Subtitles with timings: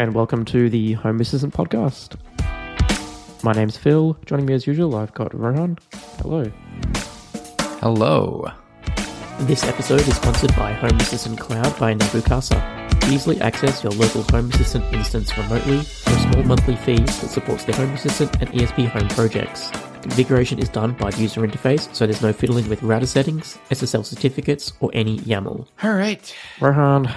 [0.00, 2.16] Hello and welcome to the Home Assistant Podcast.
[3.42, 4.16] My name's Phil.
[4.24, 5.76] Joining me as usual, I've got Rohan.
[6.22, 6.50] Hello.
[7.82, 8.50] Hello.
[9.40, 12.88] This episode is sponsored by Home Assistant Cloud by Nabu Casa.
[13.10, 17.64] Easily access your local Home Assistant instance remotely for a small monthly fee that supports
[17.64, 19.70] the Home Assistant and ESPHome projects.
[20.00, 24.06] Configuration is done by the user interface, so there's no fiddling with router settings, SSL
[24.06, 25.66] certificates, or any YAML.
[25.82, 26.34] All right.
[26.58, 27.14] Rohan,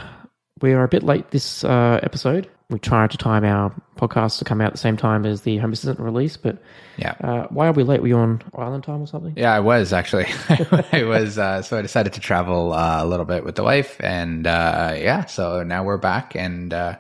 [0.61, 2.49] we are a bit late this uh, episode.
[2.69, 5.57] We tried to time our podcast to come out at the same time as the
[5.57, 6.57] Home Assistant release, but
[6.97, 7.13] Yeah.
[7.23, 8.01] uh, why are we late?
[8.01, 9.33] Were you on island time or something?
[9.35, 10.25] Yeah, I was actually.
[10.91, 11.37] I was.
[11.37, 14.95] Uh, so I decided to travel uh, a little bit with the wife, and uh,
[14.97, 15.25] yeah.
[15.25, 16.97] So now we're back, and uh,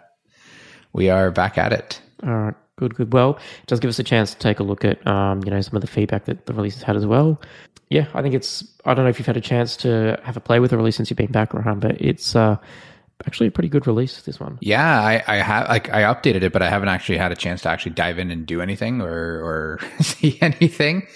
[0.91, 1.99] we are back at it.
[2.23, 3.11] All right, good, good.
[3.13, 5.59] Well, it does give us a chance to take a look at, um, you know,
[5.61, 7.41] some of the feedback that the release has had as well.
[7.89, 8.63] Yeah, I think it's.
[8.85, 10.97] I don't know if you've had a chance to have a play with the release
[10.97, 12.57] since you've been back, Rohan, but it's uh,
[13.25, 14.21] actually a pretty good release.
[14.21, 14.57] This one.
[14.61, 17.61] Yeah, I, I have like I updated it, but I haven't actually had a chance
[17.63, 21.07] to actually dive in and do anything or or see anything.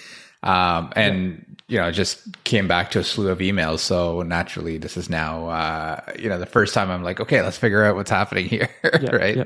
[0.42, 3.80] Um, and you know, just came back to a slew of emails.
[3.80, 7.58] So naturally, this is now uh, you know the first time I'm like, okay, let's
[7.58, 8.70] figure out what's happening here,
[9.00, 9.36] Yeah, right?
[9.36, 9.44] yeah.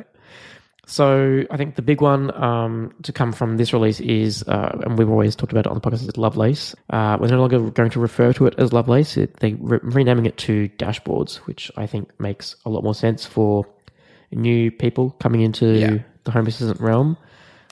[0.86, 4.98] So I think the big one um, to come from this release is, uh, and
[4.98, 6.74] we've always talked about it on the podcast, is Lovelace.
[6.90, 9.16] Uh, we're no longer going to refer to it as Lovelace.
[9.16, 13.24] It, they re- renaming it to Dashboards, which I think makes a lot more sense
[13.24, 13.64] for
[14.32, 15.98] new people coming into Yeah.
[16.24, 17.16] the Home Assistant realm.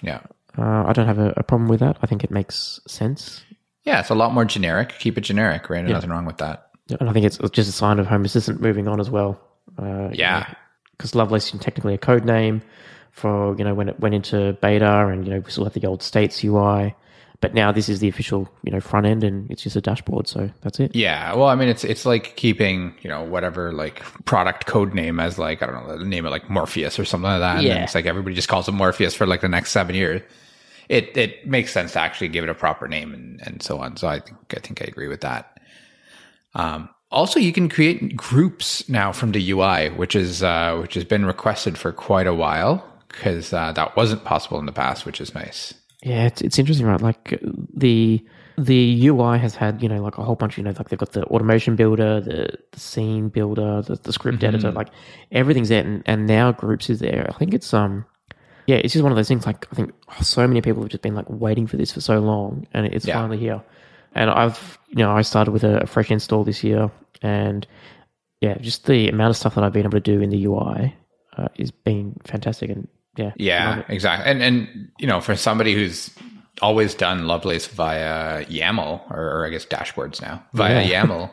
[0.03, 0.21] Yeah.
[0.57, 1.99] Uh, I don't have a, a problem with that.
[2.03, 3.43] I think it makes sense.
[3.85, 4.95] Yeah, it's a lot more generic.
[5.01, 5.81] Keep it generic, right?
[5.83, 6.69] There's nothing wrong with that.
[7.01, 9.41] And I think it's just a sign of Home Assistant moving on as well.
[9.77, 10.47] Uh, Yeah.
[10.97, 12.63] because Lovelace is technically a code name
[13.21, 15.87] for you know when it went into beta, and you know we still have the
[15.87, 16.95] old States UI,
[17.41, 20.27] but now this is the official you know front end, and it's just a dashboard.
[20.29, 20.95] So that's it.
[20.95, 21.35] Yeah.
[21.35, 25.39] Well, I mean, it's it's like keeping you know whatever like product code name as
[25.39, 27.59] like I don't know name it like Morpheus or something like that.
[27.59, 27.85] And Yeah.
[27.85, 30.23] it's like everybody just calls it Morpheus for like the next seven years.
[30.89, 33.97] It it makes sense to actually give it a proper name and and so on.
[33.97, 35.59] So I think I think I agree with that.
[36.55, 41.05] Um, also, you can create groups now from the UI, which is uh, which has
[41.05, 45.21] been requested for quite a while because uh, that wasn't possible in the past, which
[45.21, 45.75] is nice.
[46.03, 47.01] Yeah, it's it's interesting, right?
[47.01, 47.39] Like
[47.75, 48.25] the
[48.57, 50.57] the UI has had you know like a whole bunch.
[50.57, 54.43] You know, like they've got the automation builder, the, the scene builder, the, the script
[54.43, 54.89] editor, like
[55.31, 57.27] everything's there, and, and now groups is there.
[57.35, 58.05] I think it's um.
[58.67, 59.47] Yeah, it's just one of those things.
[59.47, 62.19] Like I think so many people have just been like waiting for this for so
[62.21, 63.15] long, and it's Yeah.
[63.15, 63.61] finally here.
[64.15, 66.91] And I've, you know, I started with a, a fresh install this year,
[67.23, 67.67] and
[68.41, 70.95] yeah, just the amount of stuff that I've been able to do in the UI
[71.37, 72.71] uh, is been fantastic.
[72.71, 72.87] And
[73.21, 74.31] yeah, Yeah, exactly.
[74.31, 76.11] And and you know, for somebody who's
[76.63, 81.05] always done Lovelace via YAML or, or I guess dashboards now via Yeah.
[81.07, 81.31] YAML,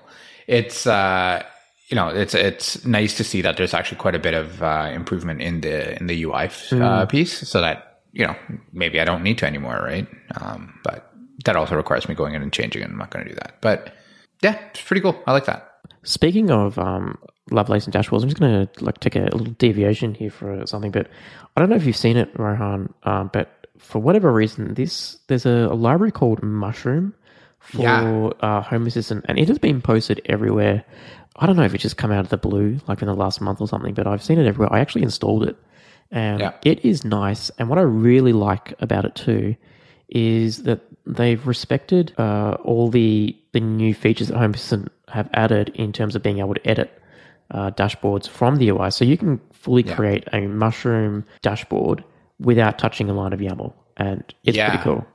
[0.47, 1.43] it's uh
[1.89, 4.89] you know it's it's nice to see that there's actually quite a bit of uh,
[4.93, 7.09] improvement in the in the UI uh, Mm.
[7.09, 8.35] piece, so that you know
[8.73, 10.07] maybe I don't need to anymore, right?
[10.41, 11.11] Um, but
[11.45, 13.55] that also requires me going in and changing, and I'm not going to do that.
[13.61, 13.93] But
[14.41, 15.15] yeah, it's pretty cool.
[15.27, 15.69] I like that.
[16.03, 17.17] Speaking of um,
[17.51, 20.91] Lovelace and dashboards, I'm just going to like take a little deviation here for something,
[20.91, 21.07] but
[21.55, 22.93] I don't know if you've seen it, Rohan.
[23.03, 27.13] Um, but for whatever reason, this there's a, a library called Mushroom
[27.59, 28.31] for Yeah.
[28.41, 30.83] uh, Home Assistant, and it has been posted everywhere.
[31.37, 33.41] I don't know if it's just come out of the blue, like in the last
[33.41, 34.73] month or something, but I've seen it everywhere.
[34.73, 35.55] I actually installed it,
[36.11, 36.51] and Yeah.
[36.63, 37.49] it is nice.
[37.59, 39.55] And what I really like about it too
[40.09, 45.69] is that they've respected uh, all the the new features that Home Assistant have added
[45.75, 46.96] in terms of being able to edit
[47.51, 48.91] uh, dashboards from the UI.
[48.91, 52.03] So you can fully create a mushroom dashboard
[52.39, 54.69] without touching a line of YAML, and it's Yeah.
[54.69, 55.05] pretty cool.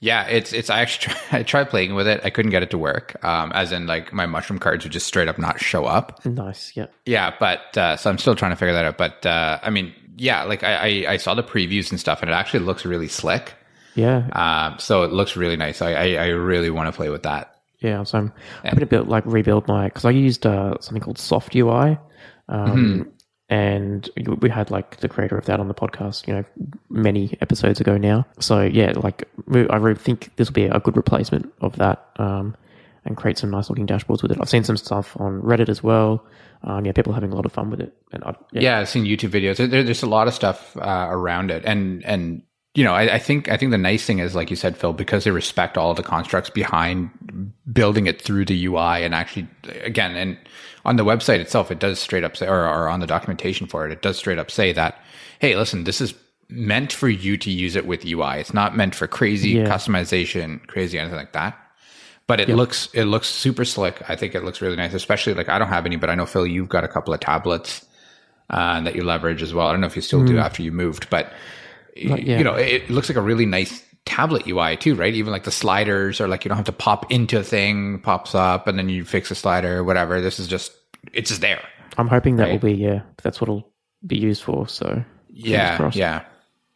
[0.00, 0.68] Yeah, it's it's.
[0.68, 2.20] I actually try, I tried playing with it.
[2.22, 3.16] I couldn't get it to work.
[3.24, 6.24] Um, as in like my mushroom cards would just straight up not show up.
[6.26, 6.86] Nice, yeah.
[7.06, 8.98] Yeah, but uh, so I'm still trying to figure that out.
[8.98, 10.74] But uh, I mean, yeah, like I,
[11.06, 13.54] I I saw the previews and stuff, and it actually looks really slick.
[13.94, 15.80] Yeah, Um, so it looks really nice.
[15.80, 17.55] I I, I really want to play with that.
[17.80, 18.02] Yeah.
[18.04, 18.32] So I'm
[18.64, 21.98] happy to build like rebuild my because I used uh, something called Soft UI,
[22.48, 23.12] um,
[23.48, 24.08] and
[24.40, 26.44] we had like the creator of that on the podcast, you know,
[26.88, 28.26] many episodes ago now.
[28.40, 32.56] So yeah, like I really think this will be a good replacement of that, um,
[33.04, 34.38] and create some nice looking dashboards with it.
[34.40, 36.26] I've seen some stuff on Reddit as well.
[36.62, 38.78] Um, yeah, people are having a lot of fun with it, and I, yeah, Yeah,
[38.80, 39.58] I've seen YouTube videos.
[39.58, 42.42] There, there's a lot of stuff uh, around it, and and
[42.76, 44.92] you know, I, I think I think the nice thing is, like you said, Phil,
[44.92, 47.10] because they respect all the constructs behind
[47.72, 49.48] building it through the UI, and actually,
[49.82, 50.36] again, and
[50.84, 53.86] on the website itself, it does straight up say, or, or on the documentation for
[53.86, 55.00] it, it does straight up say that,
[55.40, 56.14] hey, listen, this is
[56.48, 58.38] meant for you to use it with UI.
[58.38, 59.64] It's not meant for crazy Yeah.
[59.64, 61.58] customization, crazy anything like that.
[62.28, 64.02] But it looks it looks super slick.
[64.08, 66.26] I think it looks really nice, especially like I don't have any, but I know
[66.26, 67.84] Phil, you've got a couple of tablets.
[68.50, 69.66] uh, that you leverage as well.
[69.66, 71.32] I don't know if you still do after you moved, but
[71.96, 72.38] Yet.
[72.38, 75.14] you know, it looks like a really nice tablet UI too, right?
[75.14, 78.34] Even like the sliders are like you don't have to pop into a thing, pops
[78.34, 80.20] up, and then you fix a slider, or whatever.
[80.20, 80.72] This is just
[81.12, 81.62] it's just there.
[81.98, 82.52] I'm hoping that Right.
[82.52, 83.68] will be yeah, that's what it'll
[84.06, 84.68] be used for.
[84.68, 86.24] So Yeah, yeah.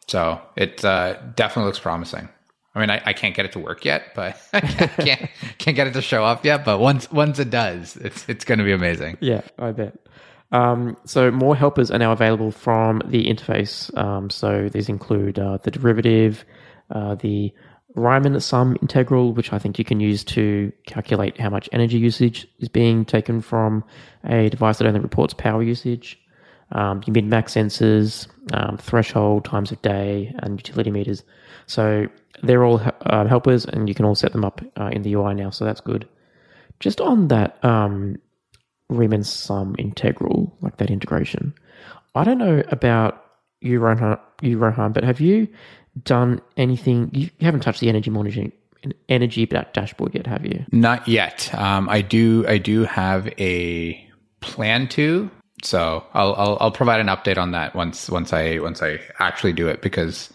[0.07, 2.27] So it uh, definitely looks promising.
[2.73, 5.87] I mean, I, I can't get it to work yet, but I can't can't get
[5.87, 6.63] it to show up yet.
[6.65, 9.17] But once once it does, it's it's going to be amazing.
[9.19, 9.93] Yeah, I bet.
[10.51, 13.95] Um, so more helpers are now available from the interface.
[13.97, 16.43] Um, so these include uh, the derivative,
[16.89, 17.53] uh, the
[17.95, 22.47] Riemann sum integral, which I think you can use to calculate how much energy usage
[22.59, 23.83] is being taken from
[24.23, 26.17] a device that only reports power usage.
[26.73, 31.23] Um, your min-max sensors, um, threshold, times of day, and utility meters.
[31.65, 32.07] So
[32.43, 35.33] they're all uh, helpers, and you can all set them up uh, in the UI
[35.33, 35.49] now.
[35.49, 36.07] So that's good.
[36.79, 38.17] Just on that um,
[38.91, 41.53] Riemann sum integral, like that integration.
[42.13, 43.25] I don't know about
[43.61, 45.47] you, Rohan, you, Rohan, but have you
[46.03, 47.09] done anything?
[47.13, 48.51] You haven't touched the energy monitoring
[49.09, 50.65] energy da- dashboard yet, have you?
[50.71, 51.53] Not yet.
[51.53, 52.45] Um, I do.
[52.47, 54.07] I do have a
[54.41, 55.29] plan to.
[55.63, 59.53] So I'll, I'll I'll provide an update on that once once I once I actually
[59.53, 60.33] do it because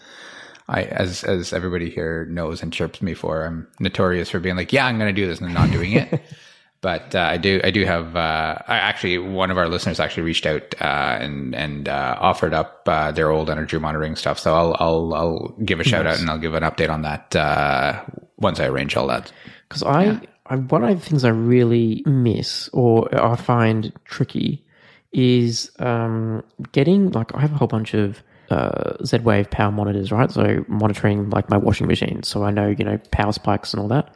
[0.69, 4.73] I as as everybody here knows and chirps me for I'm notorious for being like
[4.73, 6.23] yeah I'm going to do this and not doing it.
[6.81, 10.25] but uh, I do I do have uh, I actually one of our listeners actually
[10.25, 14.39] reached out uh, and and uh, offered up uh, their old energy monitoring stuff.
[14.39, 17.35] So I'll I'll I'll give a shout out and I'll give an update on that
[17.35, 18.03] uh,
[18.37, 19.33] once I arrange all that.
[19.69, 24.65] Because I, I, one of the things I really miss or I find tricky
[25.13, 30.13] is um, getting like I have a whole bunch of uh, Z Wave power monitors,
[30.13, 30.31] right?
[30.31, 33.89] So monitoring like my washing machine, so I know you know power spikes and all
[33.89, 34.15] that.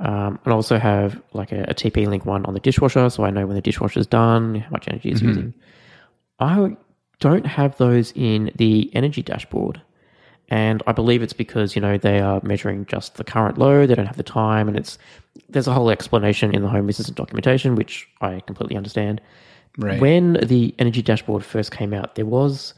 [0.00, 3.24] Um, and I also have like a, a TP Link one on the dishwasher, so
[3.24, 5.54] I know when the dishwasher is done, how much energy it's using.
[6.40, 6.76] I
[7.20, 9.80] don't have those in the energy dashboard.
[10.48, 13.94] And I believe it's because, you know, they are measuring just the current load, they
[13.94, 14.98] don't have the time, and it's
[15.48, 19.20] there's a whole explanation in the home assistant documentation, which I completely understand.
[19.78, 20.00] Right.
[20.00, 22.74] When the energy dashboard first came out, there was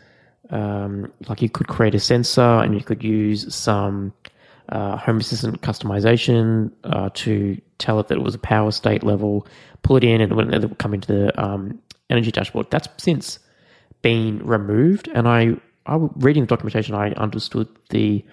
[0.50, 4.12] um, like you could create a sensor and you could use some
[4.68, 9.46] uh, home assistant customization uh, to tell it that it was a power state level,
[9.82, 11.78] pull it in, and when it would come into the um,
[12.10, 12.70] energy dashboard.
[12.70, 13.38] That's since
[14.02, 18.24] been removed, and I, I reading the documentation, I understood the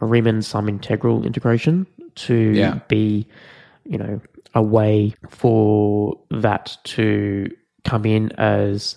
[0.00, 2.80] Riemann sum integral integration to Yeah.
[2.88, 3.26] be,
[3.84, 4.20] you know,
[4.54, 7.48] a way for that to
[7.84, 8.96] come in as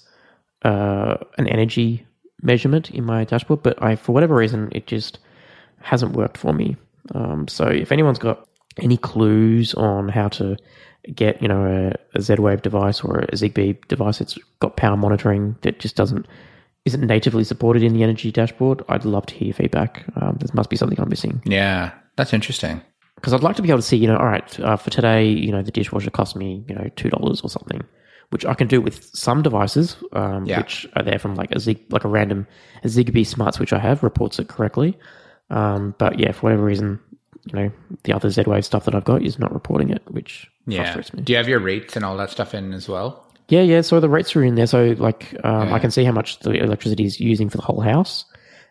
[0.64, 2.06] uh, an energy
[2.42, 5.20] measurement in my dashboard, but I, for whatever reason, it just
[5.86, 6.76] hasn't worked for me.
[7.14, 8.48] Um, so if anyone's got
[8.80, 10.58] any clues on how to
[11.14, 11.64] get, you know,
[12.14, 16.26] a, a Z-Wave device or a Zigbee device that's got power monitoring that just doesn't
[16.86, 20.04] isn't natively supported in the energy dashboard, I'd love to hear your feedback.
[20.18, 22.82] Um, there must be something I'm missing Yeah, that's interesting.
[23.16, 25.26] because I'd like to be able to see, you know, all right, uh, for today,
[25.28, 27.82] you know, the dishwasher cost me, you know, two dollars or something,
[28.30, 30.58] which I can do with some devices, um, Yeah.
[30.60, 32.46] which are there from like a Zig, like a random
[32.84, 34.96] a Zigbee smart switch I have reports it correctly.
[35.50, 37.00] Um, but yeah, for whatever reason,
[37.46, 37.72] you know,
[38.04, 40.84] the other Z Wave stuff that I've got is not reporting it, which Yeah.
[40.84, 41.22] frustrates me.
[41.24, 43.24] Do you have your rates and all that stuff in as well?
[43.50, 43.82] Yeah, yeah.
[43.82, 44.66] So the rates are in there.
[44.66, 47.82] So like, um, I can see how much the electricity is using for the whole
[47.82, 48.26] house,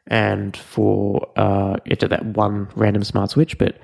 [0.08, 3.56] and for uh, at that one random smart switch.
[3.56, 3.78] But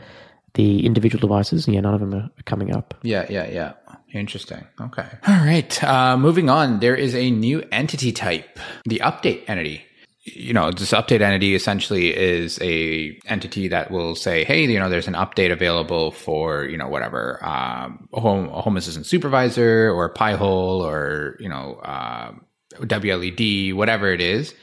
[0.55, 2.95] the individual devices, yeah, none of them are coming up.
[3.03, 3.73] Yeah, yeah, yeah.
[4.13, 4.67] Interesting.
[4.81, 5.07] Okay.
[5.29, 5.85] All right.
[5.85, 9.85] Uh, moving on, there is a new entity type, the update entity.
[10.35, 14.89] You know, this update entity essentially is a entity that will say, "Hey, you know,
[14.89, 20.83] there's an update available for you know whatever um, home home assistant supervisor or Pi-hole
[20.83, 22.33] or you know uh,
[22.81, 24.55] WLED, whatever it is,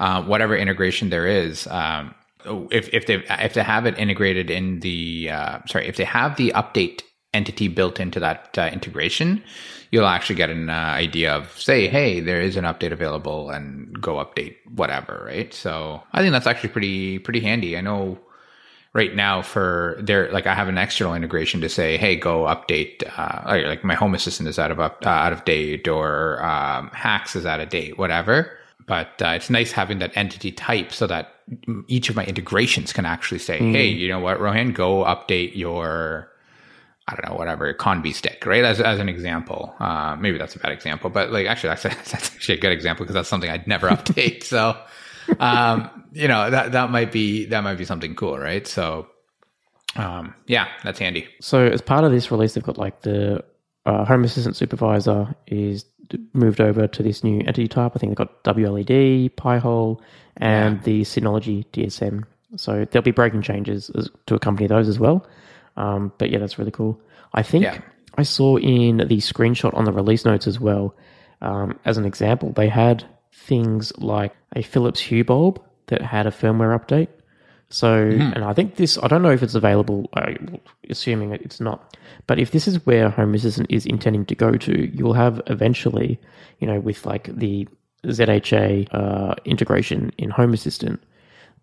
[0.00, 2.14] uh, whatever integration there is." Um,
[2.70, 6.36] if if they if they have it integrated in the uh, sorry if they have
[6.36, 7.02] the update
[7.32, 9.42] entity built into that uh, integration,
[9.94, 10.72] you'll actually get an uh,
[11.06, 15.54] idea of say, hey, there is an update available, and go update whatever, right?
[15.54, 17.78] So I think that's actually pretty pretty handy.
[17.78, 18.18] I know
[18.92, 23.04] right now for there like I have an external integration to say, hey, go update
[23.16, 26.90] uh, like- my home assistant is out of up, uh, out of date or um,
[26.90, 28.50] HACS is out of date, whatever.
[28.86, 31.30] But uh, it's nice having that entity type so that
[31.86, 36.28] each of my integrations can actually say, hey, you know what, Rohan, go update your
[37.06, 38.64] I don't know, whatever, ConBee stick, right?
[38.64, 39.74] As, as an example.
[39.78, 43.04] Uh, maybe that's a bad example, but like actually that's, that's actually a good example
[43.04, 44.42] because that's something I'd never update.
[44.44, 44.78] So,
[45.38, 48.66] um, you know, that, that might be, that might be something cool, right?
[48.66, 49.06] So,
[49.96, 51.28] um, yeah, that's handy.
[51.40, 53.44] So as part of this release, they've got like the
[53.86, 55.84] uh, Home Assistant Supervisor is
[56.32, 57.92] moved over to this new entity type.
[57.94, 60.02] I think they've got WLED, Pi-hole,
[60.38, 62.24] and the Synology DSM.
[62.56, 65.26] So there'll be breaking changes as, to accompany those as well.
[65.76, 67.00] Um, but yeah, that's really cool.
[67.32, 67.80] I think Yeah.
[68.16, 70.94] I saw in the screenshot on the release notes as well,
[71.40, 76.30] um, as an example, they had things like a Philips Hue bulb that had a
[76.30, 77.08] firmware update.
[77.70, 80.32] So, and I think this, I don't know if it's available, uh,
[80.88, 81.96] assuming it's not,
[82.28, 86.20] but if this is where Home Assistant is intending to go to, you'll have eventually,
[86.60, 87.66] you know, with like the
[88.04, 91.02] ZHA uh, integration in Home Assistant,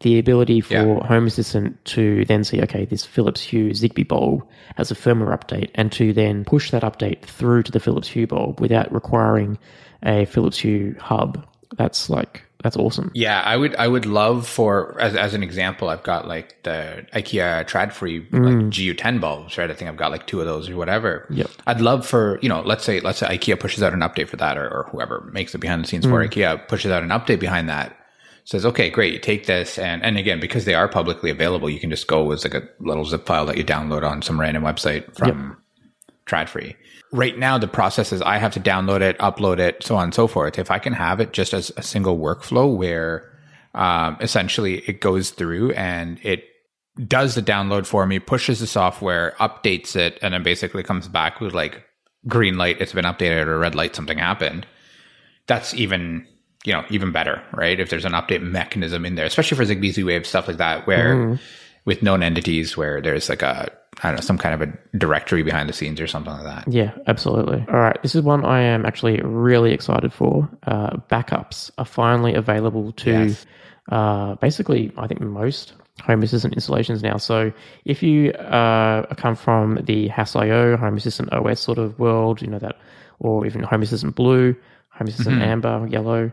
[0.01, 1.07] the ability for Yeah.
[1.07, 5.69] Home Assistant to then see, okay, this Philips Hue Zigbee bulb has a firmware update,
[5.75, 9.57] and to then push that update through to the Philips Hue bulb without requiring
[10.03, 11.45] a Philips Hue hub.
[11.77, 13.11] That's like that's awesome.
[13.15, 17.05] Yeah, I would I would love for as as an example, I've got like the
[17.13, 18.69] IKEA Tradfri like mm.
[18.69, 19.69] GU10 bulbs, right?
[19.69, 21.25] I think I've got like two of those or whatever.
[21.31, 21.49] Yep.
[21.65, 24.37] I'd love for, you know, let's say let's say IKEA pushes out an update for
[24.37, 26.29] that or, or whoever makes it behind the scenes for mm.
[26.29, 27.95] IKEA pushes out an update behind that.
[28.43, 31.79] Says, okay, great, you take this and and again, because they are publicly available, you
[31.79, 34.63] can just go with like a little zip file that you download on some random
[34.63, 35.57] website from
[36.25, 36.75] Tradfri.
[37.11, 40.13] Right now, the process is I have to download it, upload it, so on and
[40.13, 40.57] so forth.
[40.57, 43.29] If I can have it just as a single workflow where
[43.75, 46.45] um, essentially it goes through and it
[47.07, 51.39] does the download for me, pushes the software, updates it, and then basically comes back
[51.39, 51.83] with like
[52.27, 54.65] green light, it's been updated, or red light, something happened.
[55.47, 56.27] That's even
[56.65, 57.79] you know even better, right?
[57.79, 60.85] If there's an update mechanism in there, especially for Zigbee Z Wave stuff like that,
[60.87, 61.39] where
[61.85, 63.71] with known entities, where there's like a
[64.03, 66.71] I don't know some kind of a directory behind the scenes or something like that.
[66.71, 67.65] Yeah, absolutely.
[67.67, 70.47] All right, this is one I am actually really excited for.
[70.65, 73.45] Uh, backups are finally available to Yes.
[73.91, 77.17] uh, basically, I think, most Home Assistant installations now.
[77.17, 77.51] So
[77.85, 82.59] if you uh, come from the Hass.io, Home Assistant OS sort of world, you know
[82.59, 82.77] that,
[83.19, 84.55] or even Home Assistant Blue,
[84.91, 85.43] Home Assistant Mm-hmm.
[85.43, 86.31] Amber, Yellow,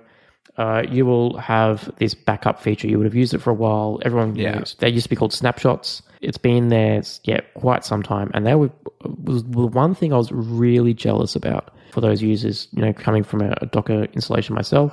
[0.57, 2.89] uh, you will have this backup feature.
[2.89, 4.01] You would have used it for a while.
[4.05, 4.57] Everyone, Yeah.
[4.57, 4.77] knows.
[4.79, 6.03] they used to be called snapshots.
[6.21, 10.33] It's been there, yeah, quite some time, and that was the one thing I was
[10.33, 12.67] really jealous about for those users.
[12.73, 14.93] You know, coming from a, a Docker installation myself.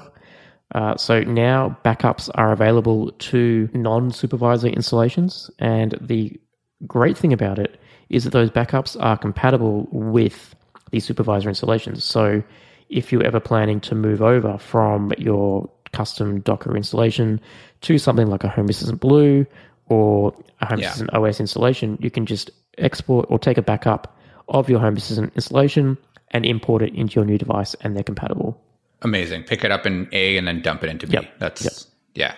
[0.74, 6.40] Uh, so now backups are available to non-supervisor installations, and the
[6.86, 10.54] great thing about it is that those backups are compatible with
[10.92, 12.04] the supervisor installations.
[12.04, 12.44] So
[12.90, 17.40] if you're ever planning to move over from your custom Docker installation
[17.82, 19.46] to something like a Home Assistant Blue
[19.88, 20.88] or a Home Yeah.
[20.88, 24.18] Assistant OS installation, you can just export or take a backup
[24.50, 25.98] of your Home Assistant installation
[26.32, 28.62] and import it into your new device, and they're compatible.
[29.02, 29.44] Amazing.
[29.44, 31.14] Pick it up in A and then dump it into B.
[31.14, 31.40] Yep.
[31.40, 32.36] That's yeah,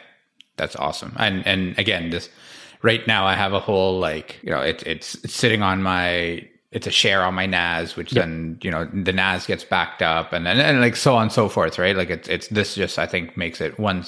[0.57, 1.13] that's awesome.
[1.17, 2.29] And and again, this
[2.81, 6.47] right now I have a whole like you know it's it's, it's sitting on my
[6.71, 10.33] it's a share on my NAS, which then you know the NAS gets backed up,
[10.33, 11.95] and then and like so on and so forth, right?
[11.95, 14.05] Like it's it's this just I think makes it one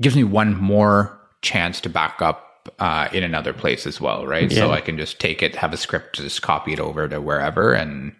[0.00, 4.50] gives me one more chance to back up uh, in another place as well, right?
[4.52, 7.72] So I can just take it, have a script, just copy it over to wherever,
[7.72, 8.14] and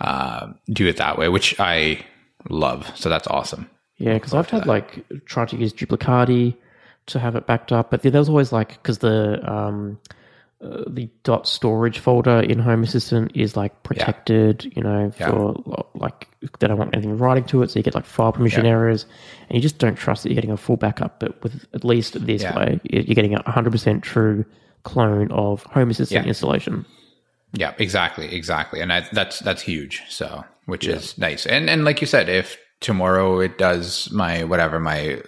[0.00, 2.04] uh, do it that way, which I
[2.48, 2.90] love.
[2.96, 3.70] So that's awesome.
[3.98, 6.54] Yeah, because I've had like tried to use Duplicati
[7.06, 9.98] to have it backed up, but there was always like because the um,
[10.62, 15.54] uh, the dot storage folder in Home Assistant is like protected, you know, for
[15.94, 16.28] like
[16.60, 18.70] they don't want anything writing to it, so you get like file permission Yeah.
[18.70, 19.04] errors,
[19.48, 21.20] and you just don't trust that you're getting a full backup.
[21.20, 22.56] But with at least this Yeah.
[22.56, 24.44] way, you're getting a 100% true
[24.84, 26.28] clone of Home Assistant Yeah.
[26.28, 26.86] installation.
[27.52, 30.02] Yeah, exactly, exactly, and I, that's that's huge.
[30.08, 34.78] So, which is nice, and and like you said, if tomorrow it does my whatever
[34.80, 35.20] my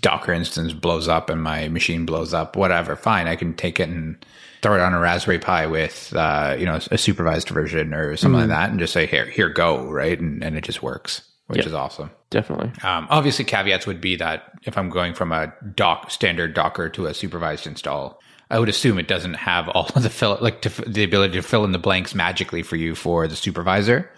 [0.00, 3.88] Docker instance blows up and my machine blows up, whatever, fine, I can take it
[3.88, 4.24] and
[4.62, 8.40] throw it on a Raspberry Pi with uh, you know a supervised version or something
[8.40, 11.58] like that, and just say here here go right, and, and it just works, which
[11.58, 11.66] Yep.
[11.66, 12.10] is awesome.
[12.30, 12.70] Definitely.
[12.82, 17.06] Um, obviously, caveats would be that if I'm going from a doc standard Docker to
[17.06, 18.20] a supervised install,
[18.50, 21.42] I would assume it doesn't have all of the fill like to, the ability to
[21.42, 24.10] fill in the blanks magically for you for the supervisor.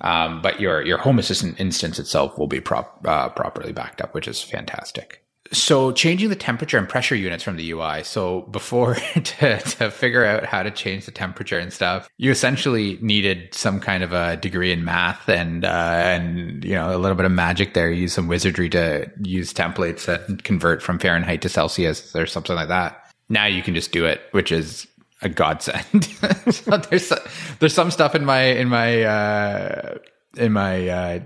[0.00, 4.14] Um, but your your Home Assistant instance itself will be prop, uh, properly backed up,
[4.14, 5.22] which is fantastic.
[5.52, 8.02] So changing the temperature and pressure units from the UI.
[8.02, 12.98] So before to, to figure out how to change the temperature and stuff, you essentially
[13.00, 17.16] needed some kind of a degree in math and uh, and you know a little
[17.16, 17.90] bit of magic there.
[17.90, 22.68] Use some wizardry to use templates that convert from Fahrenheit to Celsius or something like
[22.68, 23.02] that.
[23.28, 24.86] Now you can just do it, which is
[25.22, 26.04] a godsend.
[26.50, 27.12] so there's
[27.58, 29.98] there's some stuff in my in my uh,
[30.36, 31.20] in my uh,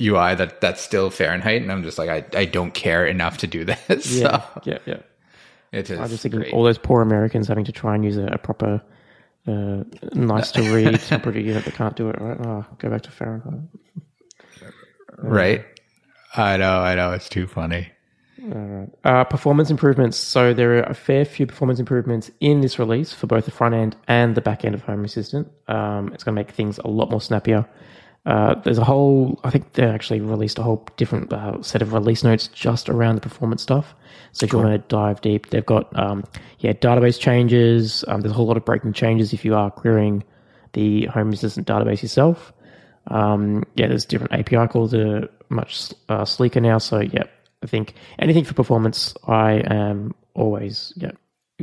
[0.00, 3.46] UI that that's still Fahrenheit, and I'm just like I, I don't care enough to
[3.46, 4.12] do this.
[4.12, 5.00] Yeah, So yeah, yeah.
[5.72, 6.52] it is I'm just thinking great.
[6.54, 8.82] all those poor Americans having to try and use a, a proper
[9.46, 9.82] Uh,
[10.14, 12.38] nice to read temperature unit that can't do it, right?
[12.46, 13.60] Oh, go back to Fahrenheit.
[15.18, 15.64] Right.
[16.36, 16.78] I know.
[16.80, 17.12] I know.
[17.12, 17.90] It's too funny.
[18.42, 20.16] Uh, performance improvements.
[20.16, 23.74] So there are a fair few performance improvements in this release for both the front
[23.74, 25.48] end and the back end of Home Assistant.
[25.68, 27.68] Um, it's going to make things a lot more snappier.
[28.26, 31.92] Uh, there's a whole, I think they actually released a whole different uh, set of
[31.92, 33.94] release notes just around the performance stuff.
[34.32, 36.24] So if you want to dive deep, they've got, um,
[36.58, 38.04] yeah, database changes.
[38.08, 40.24] Um, there's a whole lot of breaking changes if you are querying
[40.72, 42.52] the Home Assistant database yourself.
[43.08, 46.78] Um, yeah, there's different API calls that are much uh, sleeker now.
[46.78, 47.24] So yeah,
[47.62, 51.12] I think anything for performance, I am always yeah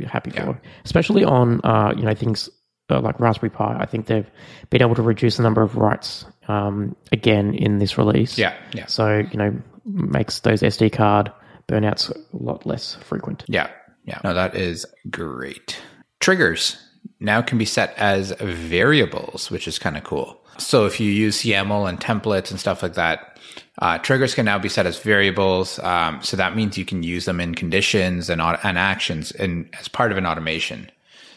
[0.06, 2.48] happy for, especially on uh, you know things
[2.90, 3.76] uh, like Raspberry Pi.
[3.78, 4.30] I think they've
[4.70, 8.38] been able to reduce the number of writes um, again in this release.
[8.38, 8.86] Yeah, yeah.
[8.86, 11.32] So you know makes those SD card
[11.68, 13.44] burnouts a lot less frequent.
[13.48, 13.70] Yeah,
[14.04, 14.20] yeah.
[14.24, 15.80] No, that is great.
[16.20, 16.76] Triggers
[17.18, 20.40] now can be set as variables, which is kind of cool.
[20.58, 23.38] So if you use YAML and templates and stuff like that,
[23.78, 25.78] uh, triggers can now be set as variables.
[25.80, 29.88] Um, so that means you can use them in conditions and, and actions and as
[29.88, 30.90] part of an automation.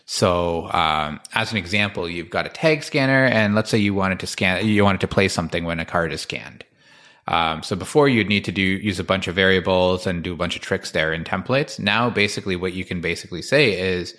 [0.06, 4.20] So, um, as an example, you've got a tag scanner, and let's say you wanted
[4.20, 6.66] to scan, you wanted to play something when a card is scanned.
[7.28, 10.36] Um, so before you'd need to do use a bunch of variables and do a
[10.36, 11.80] bunch of tricks there in templates.
[11.80, 14.14] Now, basically, what you can basically say is,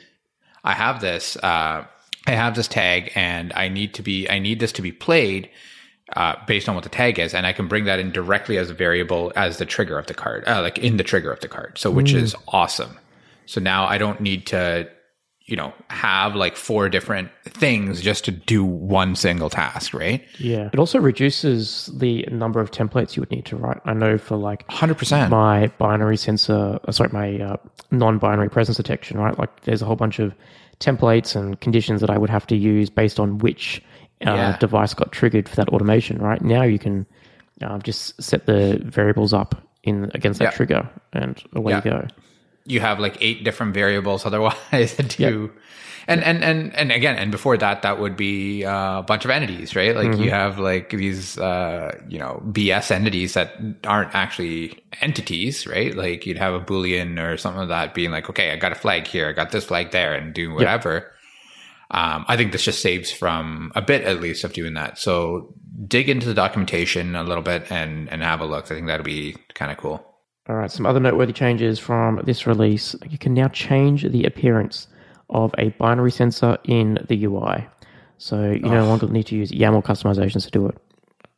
[0.64, 1.84] I have this, uh,
[2.26, 5.50] I have this tag, and I need to be, I need this to be played
[6.16, 8.70] uh, based on what the tag is, and I can bring that in directly as
[8.70, 11.48] a variable as the trigger of the card, uh, like in the trigger of the
[11.48, 11.78] card.
[11.78, 12.22] So, which mm.
[12.22, 12.98] is awesome.
[13.46, 14.88] So now I don't need to,
[15.46, 20.24] you know, have like four different things just to do one single task, right?
[20.38, 20.70] Yeah.
[20.72, 23.78] It also reduces the number of templates you would need to write.
[23.84, 27.56] I know for like 100% my binary sensor, uh, sorry, my uh,
[27.90, 29.38] non-binary presence detection, right?
[29.38, 30.34] Like there's a whole bunch of
[30.80, 33.82] templates and conditions that I would have to use based on which
[34.26, 34.56] uh, yeah.
[34.56, 36.40] device got triggered for that automation, right?
[36.40, 37.06] Now you can
[37.60, 42.06] uh, just set the variables up in against that trigger, and away you go.
[42.64, 45.52] You have like eight different variables otherwise to
[46.06, 49.30] and and and and again and before that that would be uh, a bunch of
[49.30, 50.22] entities right like mm-hmm.
[50.22, 56.26] you have like these uh, you know bs entities that aren't actually entities right like
[56.26, 59.06] you'd have a boolean or something like that being like okay i got a flag
[59.06, 61.10] here i got this flag there and do whatever
[61.90, 64.98] um, I think this just saves from a bit at least of doing that.
[64.98, 65.54] So
[65.86, 68.64] dig into the documentation a little bit and and have a look.
[68.64, 70.13] I think that'll be kind of cool.
[70.46, 72.94] All right, some other noteworthy changes from this release.
[73.08, 74.88] You can now change the appearance
[75.30, 77.66] of a binary sensor in the UI.
[78.18, 78.70] So you oh.
[78.70, 80.76] no longer need to use YAML customizations to do it.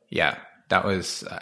[0.08, 0.36] Yeah,
[0.70, 1.22] that was.
[1.22, 1.40] Uh,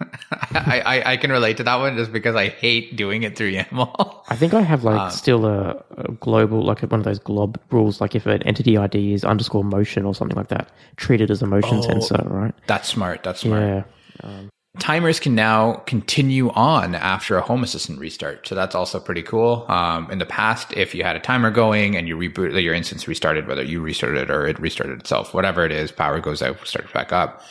[0.52, 3.52] I, I, I can relate to that one just because I hate doing it through
[3.54, 4.22] YAML.
[4.28, 7.60] I think I have like um, still a, a, global like one of those glob
[7.70, 8.00] rules.
[8.00, 11.42] Like if an entity ID is underscore motion or something like that, treat it as
[11.42, 12.54] a motion oh, sensor, right?
[12.66, 13.22] That's smart.
[13.22, 13.62] That's smart.
[13.62, 13.82] Yeah.
[14.22, 19.22] Um, Timers can now continue on after a Home Assistant restart, so that's also pretty
[19.22, 19.64] cool.
[19.68, 23.08] Um, in the past, if you had a timer going and you reboot your instance
[23.08, 26.64] restarted, whether you restarted it or it restarted itself, whatever it is, power goes out,
[26.66, 27.42] starts back up.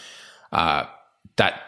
[0.52, 0.86] Uh,
[1.38, 1.62] that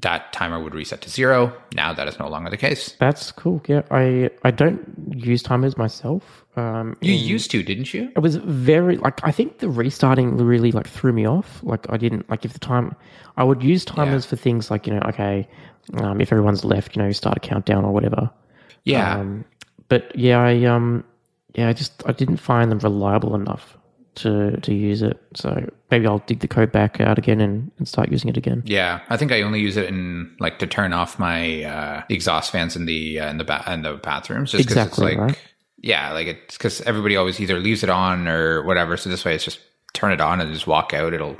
[0.00, 1.52] that timer would reset to zero.
[1.74, 2.94] Now that is no longer the case.
[2.98, 3.62] That's cool.
[3.66, 6.44] Yeah, I I don't use timers myself.
[6.56, 8.10] Um, you used to, didn't you?
[8.16, 11.60] It was very like I think the restarting really like threw me off.
[11.62, 12.94] Like I didn't like if the time
[13.36, 14.30] I would use timers yeah.
[14.30, 15.48] for things like you know okay,
[15.94, 18.30] um, if everyone's left, you know, start a countdown or whatever.
[18.84, 19.18] Yeah.
[19.18, 19.44] Um,
[19.88, 21.04] but yeah, I um
[21.54, 23.76] yeah, I just I didn't find them reliable enough
[24.16, 25.20] to to use it.
[25.34, 28.62] So maybe I'll dig the code back out again and, and start using it again.
[28.64, 32.50] Yeah, I think I only use it in like to turn off my uh, exhaust
[32.52, 34.52] fans in the uh, in the ba- in the bathrooms.
[34.52, 35.38] Just exactly it's like, right.
[35.80, 38.96] Yeah, like it's because everybody always either leaves it on or whatever.
[38.96, 39.60] So this way, it's just
[39.92, 41.14] turn it on and just walk out.
[41.14, 41.36] It'll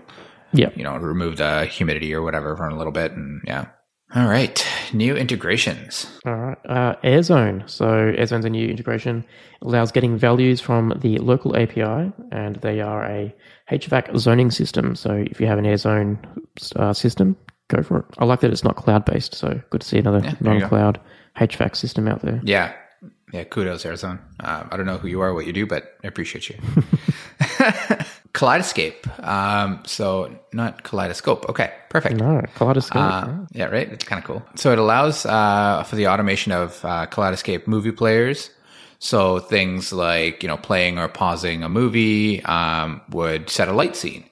[0.52, 3.66] yeah, you know, remove the humidity or whatever for a little bit, and yeah.
[4.14, 6.07] All right, new integrations.
[6.25, 7.68] All right, uh, AirZone.
[7.68, 9.25] So AirZone's a new integration.
[9.61, 13.35] It allows getting values from the local API, and they are a
[13.71, 14.97] HVAC zoning system.
[14.97, 16.18] So if you have an AirZone
[16.77, 17.37] uh, system,
[17.68, 18.05] go for it.
[18.16, 19.35] I like that it's not cloud based.
[19.35, 20.99] So good to see another yeah, non-cloud
[21.37, 22.40] HVAC system out there.
[22.44, 22.73] Yeah,
[23.32, 23.44] yeah.
[23.44, 24.18] Kudos, AirZone.
[24.40, 26.56] Uh, I don't know who you are, what you do, but I appreciate you.
[28.38, 29.26] Kaleidoscape.
[29.26, 31.48] Um, so not kaleidoscope.
[31.48, 32.16] Okay, perfect.
[32.16, 33.02] No, kaleidoscope.
[33.02, 33.90] Uh, yeah, right.
[33.90, 34.42] It's kind of cool.
[34.54, 38.50] So it allows uh, for the automation of uh, kaleidoscape movie players.
[39.00, 43.96] So things like you know playing or pausing a movie um, would set a light
[43.96, 44.24] scene,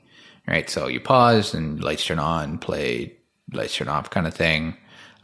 [0.47, 0.69] right?
[0.69, 3.17] So you pause and lights turn on, play,
[3.53, 4.77] lights turn off, kind of thing.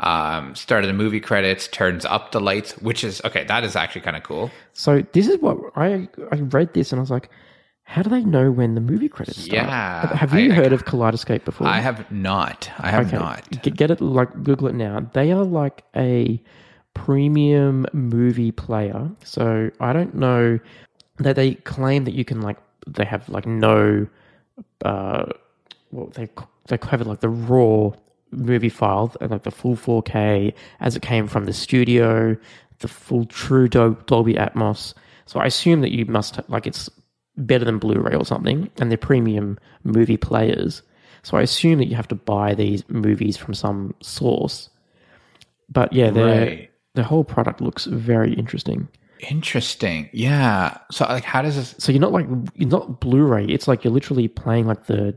[0.02, 3.44] Um, started the movie credits, turns up the lights, which is okay.
[3.44, 4.50] That is actually kind of cool.
[4.72, 7.30] So this is what I I read this and I was like,
[7.84, 9.62] How do they know when the movie credits start?
[9.66, 11.66] Yeah, Have- you I- I- heard of Kaleidoscape before?
[11.68, 12.70] I have not.
[12.78, 13.48] I have not.
[13.62, 15.00] Get, get it, like Google it now.
[15.12, 16.42] They are like a
[16.94, 19.08] premium movie player.
[19.24, 20.58] So I don't know
[21.18, 24.06] that they claim that you can like they have like no,
[24.84, 25.26] uh,
[25.92, 26.28] well they
[26.68, 27.90] they have like the raw
[28.32, 32.36] movie file like the full 4K as it came from the studio,
[32.80, 34.94] the full true Dolby Atmos.
[35.26, 36.90] So I assume that you must like it's
[37.36, 40.82] better than Blu-ray or something, and they're premium movie players.
[41.22, 44.68] So I assume that you have to buy these movies from some source.
[45.68, 46.70] But yeah, the Right.
[46.94, 48.88] the whole product looks very interesting.
[49.30, 50.10] Interesting.
[50.12, 50.76] Yeah.
[50.90, 51.74] So like, how does this?
[51.78, 53.46] So you're not like you're not Blu-ray.
[53.46, 55.16] It's like you're literally playing like the,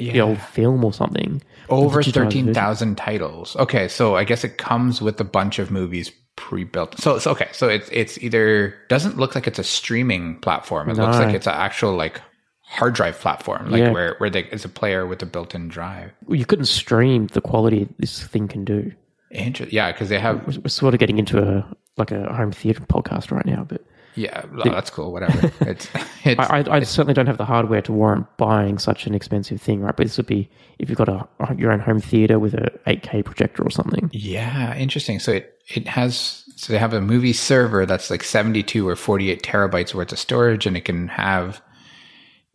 [0.00, 0.22] fi- the Yeah.
[0.22, 1.42] old film or something.
[1.68, 2.94] Over digitized thirteen version.
[2.94, 3.56] titles.
[3.56, 6.98] Okay, so I guess it comes with a bunch of movies pre-built.
[7.00, 7.48] So it's okay.
[7.52, 10.90] So it's it's either doesn't look like it's a streaming platform.
[10.90, 12.20] It looks like it's an actual like
[12.60, 13.92] hard drive platform, like Yeah.
[13.92, 16.10] where where they, it's a player with a built-in drive.
[16.28, 18.90] You couldn't stream the quality this thing can do.
[19.30, 21.64] Inter- yeah, because they have We're, we're sort of getting into a
[21.96, 23.80] like a home theater podcast right now, but
[24.14, 24.44] yeah.
[24.44, 25.12] oh, that's cool.
[25.12, 25.52] Whatever.
[25.60, 25.88] It's
[26.24, 29.60] it's I, I, I certainly don't have the hardware to warrant buying such an expensive
[29.60, 29.96] thing, right?
[29.96, 30.48] But this would be
[30.78, 34.10] if you've got a your own home theater with a 8K projector or something.
[34.12, 35.18] Yeah, interesting.
[35.18, 39.42] So it it has so they have a movie server that's like 72 or 48
[39.42, 41.60] terabytes worth of storage and it can have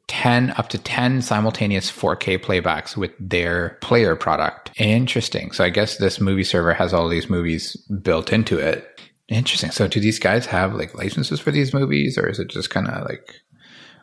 [0.09, 4.71] 10 up to 10 simultaneous 4K playbacks with their player product.
[4.77, 5.51] Interesting.
[5.51, 8.98] So I guess this movie server has all these movies built into it.
[9.29, 9.71] Interesting.
[9.71, 12.87] So do these guys have like licenses for these movies or is it just kind
[12.87, 13.41] of like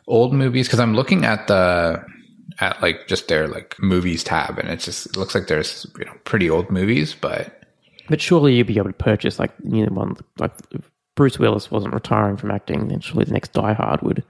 [0.07, 2.05] old movies cuz I'm looking at the
[2.61, 6.05] at like just their like movies tab and it just it looks like there's you
[6.05, 7.61] know pretty old movies but
[8.09, 10.53] But surely you'd be able to purchase like you know one like
[11.17, 14.23] Bruce Willis wasn't retiring from acting, then surely the next Die Hard would.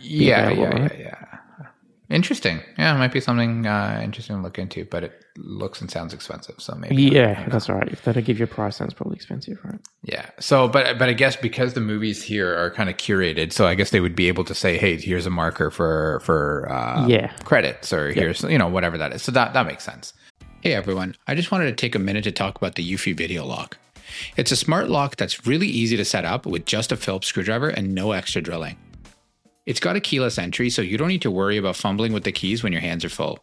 [0.00, 0.98] yeah, available, yeah, right?
[0.98, 1.14] yeah,
[1.58, 1.66] yeah.
[2.10, 2.60] Interesting.
[2.78, 6.12] Yeah, it might be something uh, interesting to look into, but it looks and sounds
[6.12, 6.56] expensive.
[6.58, 6.96] So maybe.
[7.02, 7.88] Yeah, that's all right.
[7.88, 9.78] If they don't give you a price, then it's probably expensive, right?
[10.02, 10.28] Yeah.
[10.40, 13.74] So, but but I guess because the movies here are kind of curated, so I
[13.74, 17.28] guess they would be able to say, "Hey, here's a marker for for uh, Yeah.
[17.44, 20.12] credits, or here's you know whatever that is." So that that makes sense.
[20.60, 23.46] Hey everyone, I just wanted to take a minute to talk about the Eufy Video
[23.46, 23.78] Lock.
[24.36, 27.68] It's a smart lock that's really easy to set up with just a Phillips screwdriver
[27.68, 28.76] and no extra drilling.
[29.66, 32.32] It's got a keyless entry, so you don't need to worry about fumbling with the
[32.32, 33.38] keys when your hands are full.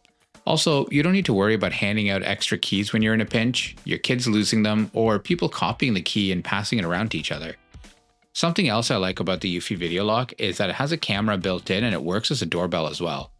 [0.46, 3.26] Also, you don't need to worry about handing out extra keys when you're in a
[3.26, 7.18] pinch, your kids losing them, or people copying the key and passing it around to
[7.18, 7.56] each other.
[8.32, 11.36] Something else I like about the Eufy Video Lock is that it has a camera
[11.36, 13.32] built in and it works as a doorbell as well.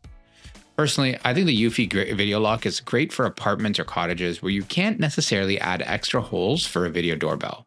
[0.77, 4.63] Personally, I think the Eufy Video Lock is great for apartments or cottages where you
[4.63, 7.65] can't necessarily add extra holes for a video doorbell.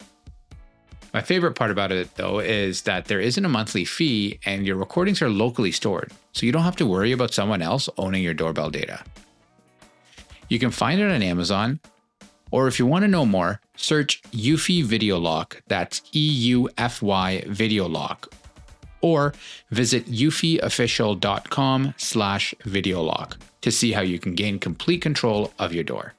[1.14, 4.76] My favorite part about it, though, is that there isn't a monthly fee and your
[4.76, 8.36] recordings are locally stored, so you don't have to worry about someone else owning your
[8.36, 9.04] doorbell data.
[10.50, 11.80] You can find it on Amazon,
[12.52, 17.02] or if you want to know more, search Eufy Video Lock, that's E U F
[17.04, 18.34] Y Video Lock,
[19.02, 19.34] or
[19.70, 25.84] visit eufyofficial.com slash video lock to see how you can gain complete control of your
[25.84, 26.16] door.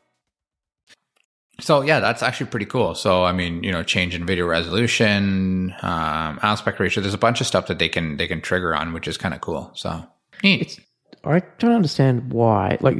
[1.58, 2.94] So yeah, that's actually pretty cool.
[2.94, 7.02] So I mean, you know, change in video resolution, um, aspect ratio.
[7.02, 9.34] There's a bunch of stuff that they can they can trigger on, which is kind
[9.34, 9.72] of cool.
[9.74, 10.06] So
[10.42, 10.80] neat.
[11.24, 12.78] I don't understand why.
[12.80, 12.96] Like,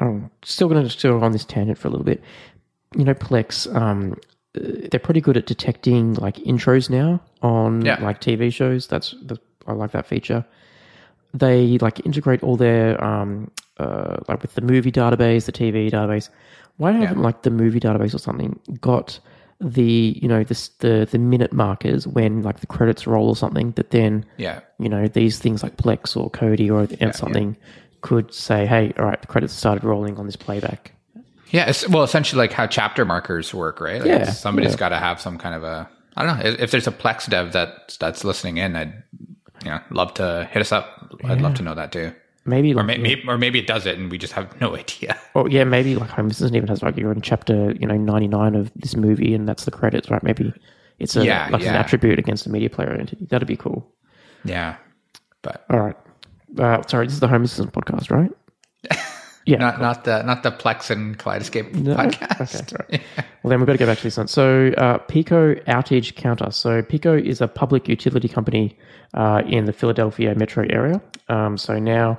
[0.00, 2.22] I'm still going to still on this tangent for a little bit.
[2.96, 4.16] You know, Plex, um,
[4.54, 8.00] they're pretty good at detecting like intros now on Yeah.
[8.02, 8.86] like TV shows.
[8.86, 10.44] That's the, I like that feature.
[11.34, 16.30] They like integrate all their um, uh, like with the movie database, the TV database.
[16.78, 19.18] Why haven't like the movie database or something got
[19.60, 23.72] the you know this the the minute markers when like the credits roll or something
[23.72, 27.56] that then yeah, you know, these things like Plex or Kodi or something
[28.02, 30.92] could say, hey, all right, the credits started rolling on this playback.
[31.50, 31.68] yeah.
[31.68, 34.00] It's, well, essentially like how chapter markers work, right?
[34.00, 34.76] Like Yeah, somebody's yeah.
[34.76, 35.88] got to have some kind of a.
[36.16, 38.76] I don't know if if there's a Plex dev that that's listening in.
[38.76, 39.02] I'd
[39.64, 41.14] you know love to hit us up.
[41.24, 42.12] I'd love to know that too.
[42.46, 45.18] Maybe, Or like, maybe, or maybe it does it and we just have no idea.
[45.34, 48.54] or yeah, maybe like Home Assistant even has like you're in chapter, you know, 99
[48.54, 50.22] of this movie and that's the credits, right?
[50.22, 50.52] Maybe
[50.98, 53.26] it's a, Yeah, like an attribute against the media player entity.
[53.28, 53.92] That'd be cool.
[54.44, 54.76] Yeah,
[55.42, 55.96] but All right.
[56.58, 58.30] Uh, sorry, this is the Home Assistant podcast, right?
[59.48, 59.58] Yeah.
[59.58, 62.72] not not the not the Plex and Kaleidoscape podcast.
[62.80, 63.00] Okay,
[63.44, 64.26] Well, then we've got to go back to this one.
[64.26, 66.50] So, uh, PECO outage counter.
[66.50, 68.76] So, PECO is a public utility company
[69.14, 71.00] uh, in the Philadelphia metro area.
[71.28, 72.18] Um, so now,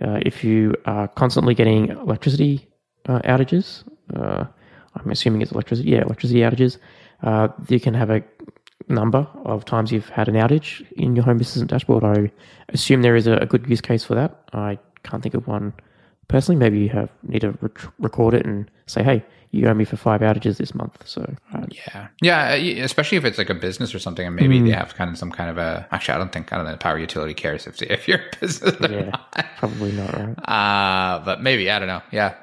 [0.00, 2.68] uh, if you are constantly getting electricity
[3.08, 3.84] uh, outages,
[4.14, 4.44] uh,
[4.94, 5.90] I'm assuming it's electricity.
[5.90, 6.78] Yeah, electricity outages.
[7.22, 8.22] Uh, you can have a
[8.88, 12.04] number of times you've had an outage in your Home Assistant dashboard.
[12.04, 12.30] I
[12.70, 14.42] assume there is a, a good use case for that.
[14.52, 15.72] I can't think of one
[16.28, 16.58] personally.
[16.58, 19.96] Maybe you have need to rec- record it and say, "Hey, you owe me for
[19.96, 21.22] five outages this month." So
[21.54, 24.66] uh, yeah, yeah, especially if it's like a business or something, and maybe mm.
[24.66, 25.86] they have kind of some kind of a.
[25.90, 28.36] Actually, I don't think I don't know the power utility cares if if you're a
[28.40, 28.76] business.
[28.80, 29.46] yeah, not.
[29.58, 30.48] probably not right.
[30.48, 32.02] Uh but maybe I don't know.
[32.10, 32.34] Yeah,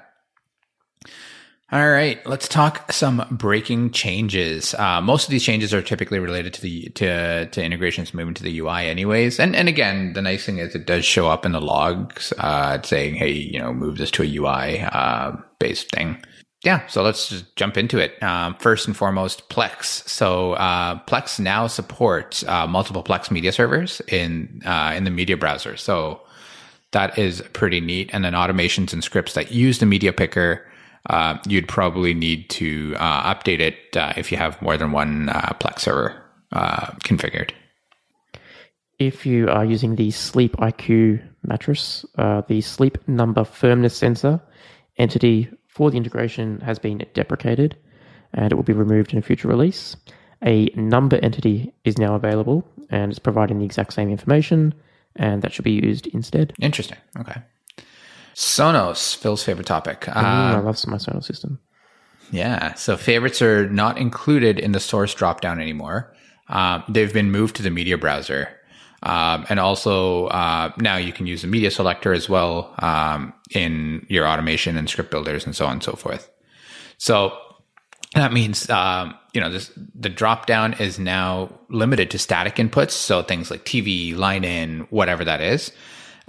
[1.70, 4.74] all right, let's talk some breaking changes.
[4.74, 8.44] Uh, most of these changes are typically related to the to to integrations moving to
[8.44, 9.38] the UI, anyways.
[9.38, 12.82] And and again, the nice thing is it does show up in the logs, uh,
[12.84, 16.24] saying, "Hey, you know, move this to a UI uh, based thing."
[16.64, 18.22] Yeah, so let's just jump into it.
[18.24, 20.08] Um, first and foremost, Plex.
[20.10, 25.38] So uh, Plex now supports uh, multiple Plex media servers in uh, in the media
[25.38, 25.78] browser.
[25.78, 26.22] So
[26.94, 28.10] that is pretty neat.
[28.12, 30.66] And then automations and scripts that use the media picker
[31.10, 35.28] uh, you'd probably need to uh, update it uh, if you have more than one
[35.60, 36.22] Plex server
[36.54, 37.52] configured.
[39.00, 44.42] If you are using the SleepIQ mattress, the sleep number firmness sensor
[44.98, 47.78] entity for the integration has been deprecated
[48.34, 49.96] and it will be removed in a future release.
[50.44, 54.74] A number entity is now available and it's providing the exact same information,
[55.16, 56.54] and that should be used instead.
[56.60, 56.98] Interesting.
[57.20, 57.42] Okay.
[58.34, 60.02] Sonos, Phil's favorite topic.
[60.02, 61.60] Mm, I uh, love my Sonos system.
[62.32, 62.74] Yeah.
[62.74, 66.14] So favorites are not included in the source dropdown anymore.
[66.50, 68.50] Um, they've been moved to the media browser.
[69.04, 74.06] Um, and also uh, now you can use the media selector as well um, in
[74.10, 76.30] your automation and script builders and so on and so forth.
[76.98, 77.38] So
[78.16, 83.22] that means um, you know this, the dropdown is now limited to static inputs, so
[83.22, 85.72] things like TV, line in, whatever that is.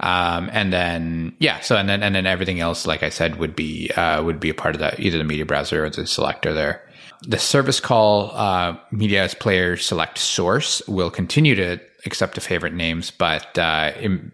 [0.01, 3.55] Um, and then yeah, so and then and then everything else, like I said, would
[3.55, 6.53] be uh, would be a part of that either the media browser or the selector
[6.53, 6.85] there.
[7.23, 12.73] The service call uh, media as player select source will continue to accept the favorite
[12.73, 13.91] names, but uh,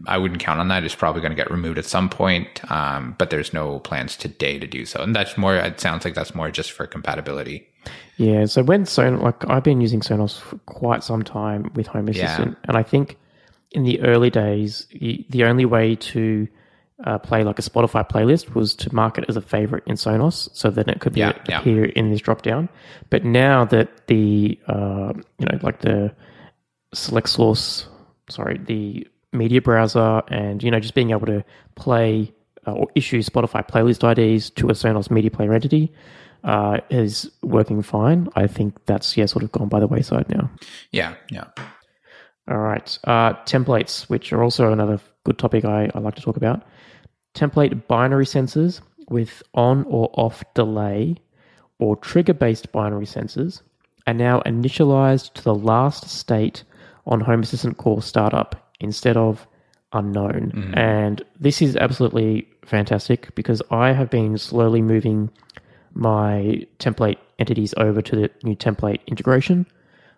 [0.08, 0.84] I wouldn't count on that.
[0.84, 4.60] It's probably going to get removed at some point, um, but there's no plans today
[4.60, 5.02] to do so.
[5.02, 5.56] And that's more.
[5.56, 7.68] It sounds like that's more just for compatibility.
[8.18, 8.46] Yeah.
[8.46, 12.52] So when Sonos, like I've been using Sonos for quite some time with Home Assistant,
[12.52, 12.66] yeah.
[12.68, 13.18] and I think
[13.72, 16.48] in the early days, the only way to
[17.04, 20.50] uh, play like a Spotify playlist was to mark it as a favorite in Sonos,
[20.54, 21.94] so that it could yeah, appear yeah.
[21.96, 22.70] in this drop down.
[23.10, 26.14] But now that the uh, you know like the
[26.96, 27.88] select source,
[28.30, 31.44] sorry, the media browser, and you know just being able to
[31.76, 32.34] play
[32.66, 35.94] uh, or issue Spotify playlist IDs to a Sonos media player entity.
[36.44, 38.30] Uh, is working fine.
[38.36, 40.52] I think that's yeah, sort of gone by the wayside now.
[40.92, 41.46] Yeah, yeah.
[42.48, 43.00] All right.
[43.04, 46.62] Uh, templates, which are also another good topic I, I like to talk about.
[47.34, 51.16] Template binary sensors with on or off delay
[51.80, 53.64] or trigger based binary sensors
[54.08, 56.64] are now initialized to the last state
[57.06, 59.48] on Home Assistant Core startup instead of
[59.94, 60.52] unknown.
[60.56, 60.78] Mm-hmm.
[60.78, 65.30] And this is absolutely fantastic because I have been slowly moving
[65.94, 69.66] my template entities over to the new template integration.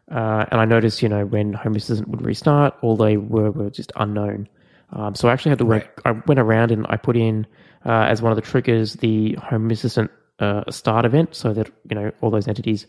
[0.09, 3.69] Uh, and I noticed, you know, when Home Assistant would restart, all they were were
[3.69, 4.47] just unknown.
[4.93, 6.01] Um, so I actually had to work.
[6.05, 6.15] Right.
[6.15, 7.45] I went around and I put in
[7.85, 11.95] uh, as one of the triggers the Home Assistant uh, start event, so that you
[11.95, 12.87] know all those entities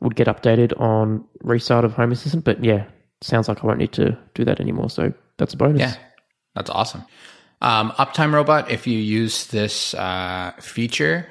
[0.00, 2.44] would get updated on restart of Home Assistant.
[2.44, 2.84] But yeah,
[3.24, 4.90] sounds like I won't need to do that anymore.
[4.90, 5.80] So that's a bonus.
[5.80, 5.94] Yeah,
[6.54, 7.04] that's awesome.
[7.60, 11.26] Um, Uptime Robot, if you use this uh, feature,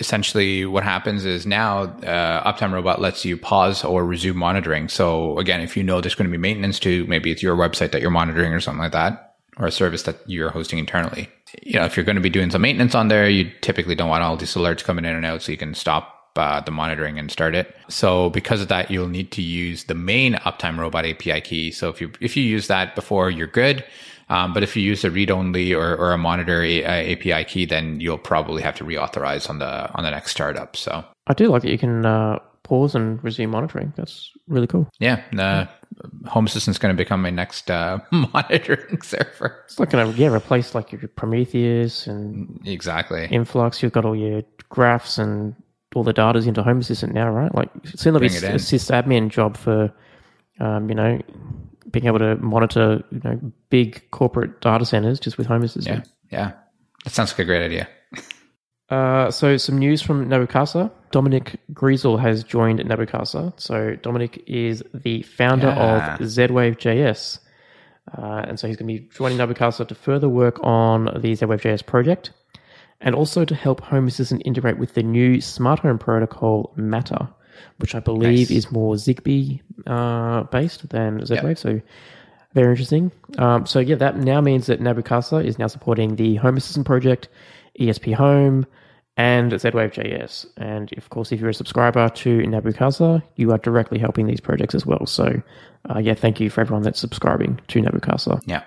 [0.00, 4.88] essentially what happens is now uh, Uptime Robot lets you pause or resume monitoring.
[4.88, 7.92] So again, if you know there's going to be maintenance to maybe it's your website
[7.92, 11.28] that you're monitoring or something like that, or a service that you're hosting internally.
[11.62, 14.08] You know, if you're going to be doing some maintenance on there, you typically don't
[14.08, 17.18] want all these alerts coming in and out, so you can stop uh, the monitoring
[17.18, 17.74] and start it.
[17.88, 21.70] So because of that, you'll need to use the main Uptime Robot API key.
[21.70, 23.84] So if you if you use that before, you're good.
[24.28, 27.44] Um, but if you use a read only or, or a monitor a, a API
[27.44, 30.76] key, then you'll probably have to reauthorize on the on the next startup.
[30.76, 33.92] So I do like that you can uh, pause and resume monitoring.
[33.96, 34.88] That's really cool.
[34.98, 35.66] Yeah, uh,
[36.26, 39.62] Home Assistant's going to become my next uh, monitoring server.
[39.66, 43.82] It's like going to yeah replace like your Prometheus and exactly Influx.
[43.82, 45.54] You've got all your graphs and
[45.94, 47.54] all the data's into Home Assistant now, right?
[47.54, 49.92] Like it's going to be a sysadmin job for
[50.60, 51.20] um, you know
[51.90, 56.06] being able to monitor you know big corporate data centers just with Home Assistant.
[56.30, 56.52] Yeah, yeah,
[57.04, 57.88] that sounds like a great idea.
[58.88, 60.90] Uh, so some news from Nabu Casa.
[61.10, 63.52] Dominic Griesel has joined Nabu Casa.
[63.56, 66.16] So Dominic is the founder yeah.
[66.16, 67.40] of Z-Wave JS.
[68.16, 71.34] Uh, and so he's going to be joining Nabu Casa to further work on the
[71.34, 72.30] Z-Wave JS project
[73.00, 77.28] and also to help Home Assistant integrate with the new smart home protocol Matter.
[77.78, 78.58] which I believe Nice.
[78.58, 81.58] is more Zigbee uh, based than Z-Wave.
[81.58, 81.80] So
[82.54, 83.12] very interesting.
[83.38, 86.86] Um, so yeah, that now means that Nabu Casa is now supporting the Home Assistant
[86.86, 87.28] project,
[87.78, 88.64] ESPHome,
[89.18, 90.46] and Z-Wave JS.
[90.56, 94.40] And of course, if you're a subscriber to Nabu Casa, you are directly helping these
[94.40, 95.06] projects as well.
[95.06, 95.40] So
[95.88, 98.40] uh, yeah, thank you for everyone that's subscribing to Nabu Casa.
[98.46, 98.62] Yeah.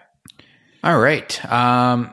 [0.83, 1.45] All right.
[1.51, 2.11] Um,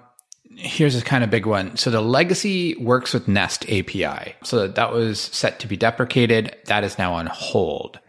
[0.57, 1.77] here's a kind of big one.
[1.77, 4.35] So the legacy works with Nest API.
[4.43, 6.57] So that was set to be deprecated.
[6.65, 8.01] That is now on hold.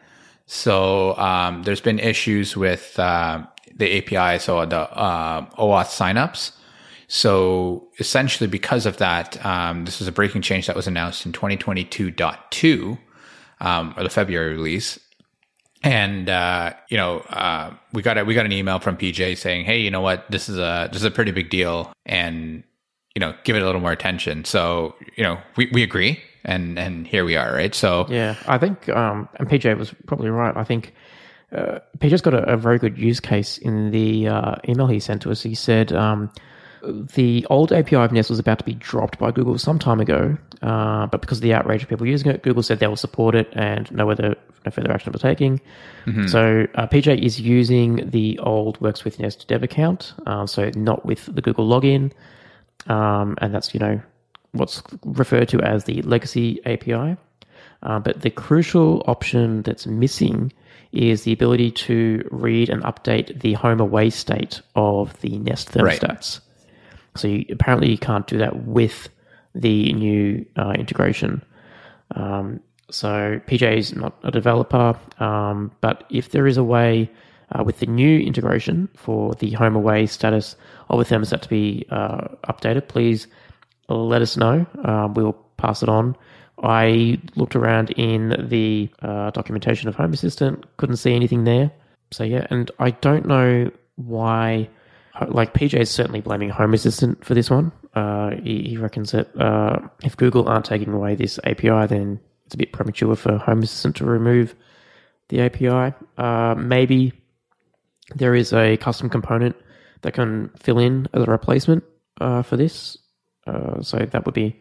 [0.46, 6.52] So um, there's been issues with uh, the API, so the uh, OAuth signups.
[7.10, 11.34] So essentially, because of that, um, this is a breaking change that was announced in
[11.34, 12.98] 2022.2,
[13.60, 15.00] um, or the February release.
[15.84, 19.66] And uh, you know, uh, we got a, we got an email from PJ saying,
[19.66, 20.30] "Hey, you know what?
[20.30, 22.64] This is a this is a pretty big deal, and
[23.16, 26.80] you know, give it a little more attention." So you know, we, we agree, and
[26.80, 27.76] and here we are, right?
[27.76, 30.56] So Yeah, I think, um, and PJ was probably right.
[30.58, 30.96] I think
[31.52, 35.22] uh, PJ's got a, a very good use case in the uh, email he sent
[35.22, 35.44] to us.
[35.44, 36.32] He said um,
[37.14, 40.38] the old API of Nest was about to be dropped by Google some time ago,
[40.62, 43.36] uh, but because of the outrage of people using it, Google said they will support
[43.36, 44.36] it and no other
[44.68, 45.60] no further action was taking.
[46.28, 51.06] So uh, PJ is using the old Works with Nest dev account, uh, so not
[51.06, 52.12] with the Google login,
[52.88, 54.00] um, and that's you know
[54.54, 57.18] what's referred to as the legacy API.
[57.84, 60.52] Uh, but the crucial option that's missing
[60.94, 66.00] is the ability to read and update the home away state of the Nest Right.
[66.00, 66.40] thermostats.
[67.16, 69.10] So you, apparently you can't do that with
[69.54, 71.44] the new uh, integration.
[72.16, 77.10] Um, so PJ is not a developer, um, but if there is a way
[77.52, 80.56] uh, with the new integration for the home away status
[80.90, 83.28] of a thermostat to be uh, updated, please
[83.90, 84.66] let us know.
[84.84, 86.16] Um, we'll pass it on.
[86.64, 91.72] I looked around in the uh, documentation of Home Assistant, couldn't see anything there.
[92.12, 94.70] So yeah, and I don't know why.
[95.28, 97.72] Like PJ is certainly blaming Home Assistant for this one.
[97.96, 102.56] Uh, he, he reckons that uh, if Google aren't taking away this API, then it's
[102.56, 104.56] a bit premature for Home Assistant to remove
[105.28, 105.94] the API.
[106.18, 107.12] Uh, maybe
[108.16, 109.54] there is a custom component
[110.02, 111.84] that can fill in as a replacement
[112.22, 112.98] uh, for this.
[113.46, 114.58] Uh, so that would be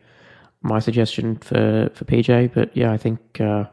[0.62, 2.52] my suggestion for, for PJ.
[2.52, 3.66] But yeah, I think uh,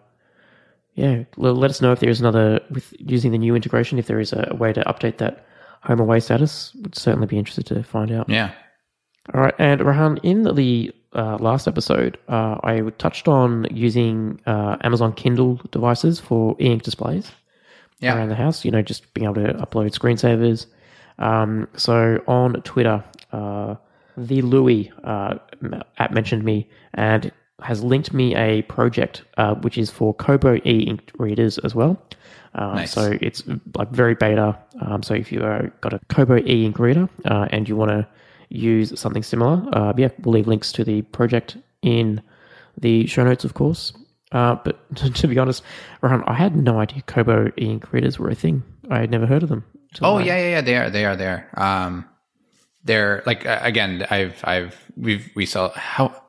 [0.93, 3.97] yeah, let us know if there is another with using the new integration.
[3.97, 5.47] If there is a, way to update that
[5.82, 8.30] home away status, would certainly be interested to find out.
[8.30, 8.52] yeah,
[9.33, 14.77] All right, and Rohan, in the uh, last episode, uh, I touched on using uh,
[14.81, 17.31] Amazon Kindle devices for e-ink displays
[17.99, 18.15] yeah.
[18.15, 18.65] around the house.
[18.65, 20.65] You know, just being able to upload screensavers.
[21.19, 23.75] Um, so on Twitter, uh,
[24.17, 25.36] the Louis uh,
[25.97, 27.31] app mentioned me and
[27.62, 32.01] has linked me a project uh, which is for Kobo e-ink readers as well.
[32.55, 32.91] Um, Nice.
[32.91, 33.43] So it's
[33.75, 34.57] like very beta.
[34.81, 35.41] Um, so if you've
[35.79, 38.07] got a Kobo e-ink reader uh, and you want to
[38.54, 42.22] use something similar, uh, yeah, we'll leave links to the project in
[42.78, 43.94] the show notes, of course.
[44.32, 45.63] Uh, but to be honest,
[46.02, 48.63] Rohan, I had no idea Kobo e-ink readers were a thing.
[48.89, 49.63] I had never heard of them.
[50.02, 50.62] Oh yeah, yeah, yeah.
[50.62, 50.89] They are.
[50.89, 51.50] They are there.
[51.56, 52.06] Um,
[52.84, 54.06] they're like uh, again.
[54.10, 56.20] I've, I've, we've, we saw how.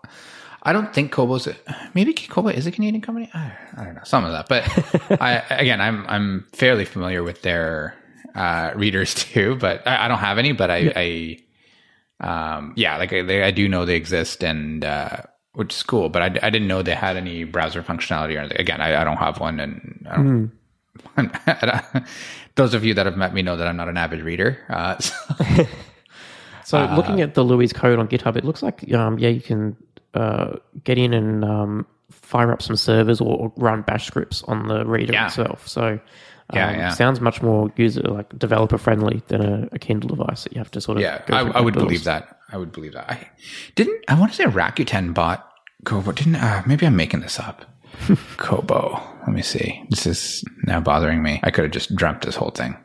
[0.63, 1.49] I don't think Kobo's
[1.95, 3.31] maybe Kobo is a Canadian company.
[3.33, 7.41] I, I don't know some of that, but I again, I'm, I'm fairly familiar with
[7.41, 7.95] their
[8.35, 9.57] uh, readers too.
[9.57, 10.53] But I, I don't have any.
[10.53, 11.39] But I, I
[12.21, 15.19] um, yeah, like I, they, I do know they exist, and uh,
[15.55, 16.09] which is cool.
[16.09, 18.61] But I, I didn't know they had any browser functionality or anything.
[18.61, 20.53] Again, I, I don't have one, and I don't.
[21.17, 22.05] Don't-
[22.57, 24.59] those of you that have met me know that I'm not an avid reader.
[24.71, 25.15] Uh, so,
[26.65, 29.77] So looking at the Louis code on GitHub, it looks like um, yeah, you can
[30.15, 34.69] uh, get in and um, fire up some servers or, or run Bash scripts on
[34.69, 35.27] the reader Yeah.
[35.27, 35.67] itself.
[35.69, 35.99] So
[36.51, 36.89] um, Yeah, yeah.
[36.91, 40.71] sounds much more user like developer friendly than a, a Kindle device that you have
[40.73, 42.39] to sort of yeah, I, I would believe that.
[42.53, 43.11] I would believe that.
[43.11, 43.29] I
[43.75, 44.05] didn't.
[44.09, 45.49] I want to say Rakuten bought
[45.85, 46.13] Kobo.
[46.13, 46.37] Didn't?
[46.37, 47.65] Uh, maybe I'm making this up.
[48.37, 49.01] Kobo.
[49.21, 49.85] Let me see.
[49.91, 51.41] This is now bothering me.
[51.43, 52.77] I could have just dreamt this whole thing.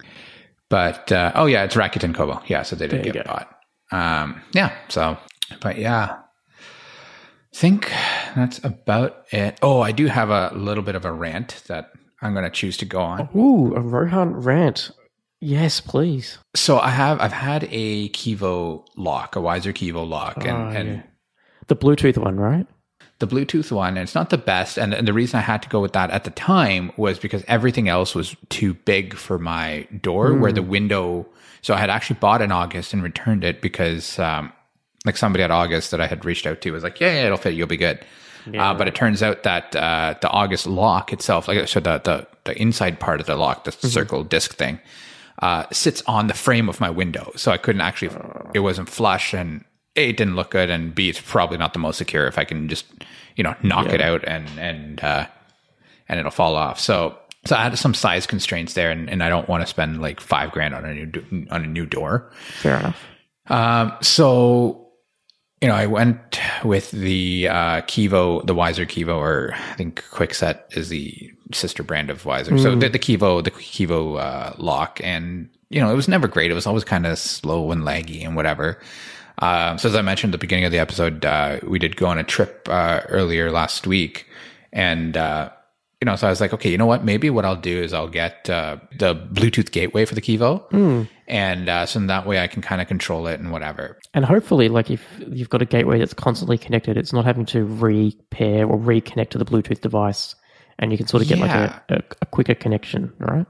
[0.69, 2.41] But uh, oh yeah, it's Rakuten Kobo.
[2.47, 3.55] Yeah, so they did There get bought.
[3.91, 4.71] Um, yeah.
[4.87, 5.17] So,
[5.61, 7.91] but yeah, I think
[8.35, 9.57] that's about it.
[9.61, 11.91] Oh, I do have a little bit of a rant that
[12.21, 13.29] I'm going to choose to go on.
[13.35, 14.91] Ooh, a Rohan rant.
[15.41, 16.37] Yes, please.
[16.55, 20.89] So I have I've had a Kevo lock, a Weiser Kevo lock, and, Oh, and
[20.89, 21.01] yeah.
[21.67, 22.67] The Bluetooth one, right?
[23.19, 24.77] the Bluetooth one, and it's not the best.
[24.77, 27.43] And, and the reason I had to go with that at the time was because
[27.49, 31.27] everything else was too big for my door, where the window.
[31.61, 34.53] So I had actually bought in August and returned it because, um,
[35.05, 37.37] like somebody at August that I had reached out to was like, yeah, yeah, it'll
[37.37, 37.99] fit, you'll be good.
[38.57, 42.27] Uh, but it turns out that uh, the August lock itself, like so the the,
[42.45, 44.79] the inside part of the lock, the circle disc thing,
[45.41, 48.15] uh, sits on the frame of my window, so I couldn't actually.
[48.53, 49.63] It wasn't flush, and
[49.95, 52.45] a it didn't look good, and b it's probably not the most secure if I
[52.45, 52.85] can just
[53.35, 55.25] you know knock it out and and uh,
[56.07, 56.79] and it'll fall off.
[56.79, 60.01] So so I had some size constraints there, and, and I don't want to spend
[60.01, 62.29] like five grand on a new on a new door.
[62.61, 63.01] Fair enough.
[63.47, 64.88] Um, so
[65.61, 70.77] you know, I went with the uh, Kevo, the Weiser Kevo, or I think Kwikset
[70.77, 72.61] is the sister brand of Weiser.
[72.61, 76.49] So the, the Kevo, the Kevo uh, lock, and you know, it was never great.
[76.49, 78.79] It was always kind of slow and laggy and whatever.
[79.39, 82.07] Uh, so as I mentioned at the beginning of the episode, uh, we did go
[82.07, 84.27] on a trip uh, earlier last week,
[84.71, 85.49] and uh,
[86.01, 87.03] you know, so I was like, okay, you know what?
[87.03, 91.67] Maybe what I'll do is I'll get uh, the Bluetooth gateway for the Kevo, and
[91.69, 93.99] uh, so that way I can kind of control it and whatever.
[94.13, 97.65] And hopefully, like if you've got a gateway that's constantly connected, it's not having to
[97.65, 100.35] repair or reconnect to the Bluetooth device,
[100.79, 101.45] and you can sort of get Yeah.
[101.45, 103.45] like a, a, a quicker connection, right?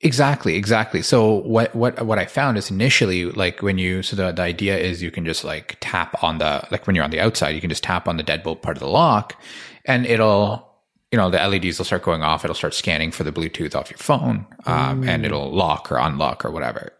[0.00, 1.02] Exactly, exactly.
[1.02, 4.78] So what what what I found is initially like when you so the, the idea
[4.78, 7.60] is you can just like tap on the like when you're on the outside, you
[7.60, 9.38] can just tap on the deadbolt part of the lock
[9.84, 10.69] and it'll
[11.12, 13.90] you know the LEDs will start going off, it'll start scanning for the Bluetooth off
[13.90, 16.92] your phone, um, and it'll lock or unlock or whatever.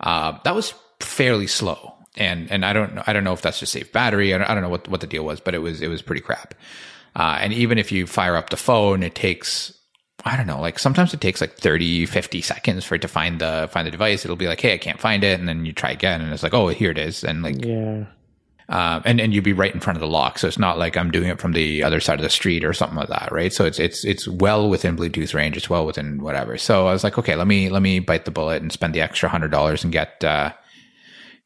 [0.00, 1.94] Uh, that was fairly slow.
[2.18, 4.32] And and I don't know I don't know if that's just save battery.
[4.32, 6.00] I don't, I don't know what what the deal was, but it was it was
[6.02, 6.54] pretty crap.
[7.14, 9.76] Uh, and even if you fire up the phone, it takes
[10.24, 13.40] I don't know, like sometimes it takes like 30, 50 seconds for it to find
[13.40, 14.24] the find the device.
[14.24, 16.42] It'll be like, hey, I can't find it, and then you try again, and it's
[16.42, 18.06] like, oh, here it is, and like, Yeah.
[18.68, 20.96] Um, and and you'd be right in front of the lock, so it's not like
[20.96, 23.52] I'm doing it from the other side of the street or something like that, right?
[23.52, 26.58] So it's it's it's well within Bluetooth range, it's well within whatever.
[26.58, 29.00] So I was like, okay, let me let me bite the bullet and spend the
[29.00, 30.52] extra hundred dollars and get uh,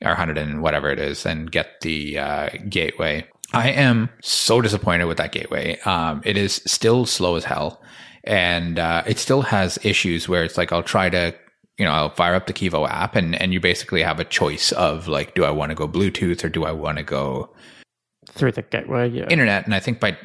[0.02, 3.26] or hundred and whatever it is, and get the uh, gateway.
[3.52, 5.78] I am so disappointed with that gateway.
[5.80, 7.82] Um, it is still slow as hell,
[8.24, 11.34] and uh, it still has issues where it's like I'll try to,
[11.80, 14.70] you know, I'll fire up the Kevo app, and and you basically have a choice
[14.72, 17.48] of like, do I want to go Bluetooth or do I want to go
[18.26, 19.26] Through the gateway, yeah.
[19.30, 19.64] internet?
[19.64, 20.16] And I think by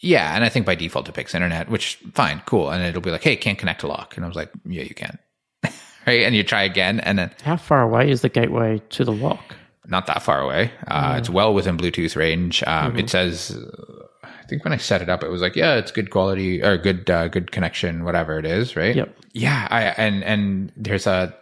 [0.00, 3.10] yeah, and I think by default it picks internet, which fine, cool, and it'll be
[3.12, 5.16] like, hey, can't connect to lock, and I was like, yeah, you can,
[6.06, 6.22] right?
[6.26, 9.54] And you try again, and then How far away is the gateway to the lock?
[9.88, 10.72] not that far away.
[10.88, 12.64] Uh, It's well within Bluetooth range.
[12.66, 14.05] Um, It says, uh,
[14.46, 16.76] I think when I set it up, it was like, yeah, it's good quality or
[16.76, 18.94] good, uh, good connection, whatever it is, right?
[18.94, 19.18] Yep.
[19.32, 21.34] Yeah, I and and there's a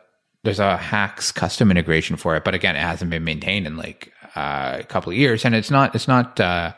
[0.42, 4.10] there's a HACS custom integration for it, but again, it hasn't been maintained in like
[4.34, 6.40] uh, a couple of years, and it's not it's not.
[6.40, 6.72] Uh,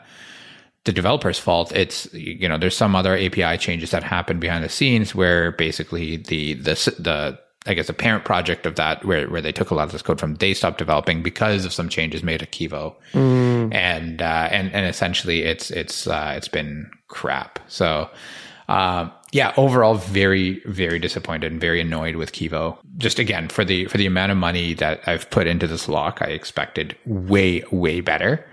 [0.83, 1.73] the developer's fault.
[1.75, 6.15] It's you know there's some other API changes that happen behind the scenes where basically
[6.15, 9.75] the the the I guess a parent project of that where where they took a
[9.75, 12.95] lot of this code from they stopped developing because of some changes made at Kevo,
[13.73, 17.59] and uh, and and essentially it's it's uh, it's been crap.
[17.67, 18.09] So.
[18.69, 22.77] Um, yeah, overall, very, very disappointed and very annoyed with Kevo.
[22.97, 26.19] Just again, for the for the amount of money that I've put into this lock,
[26.21, 28.45] I expected way, way better.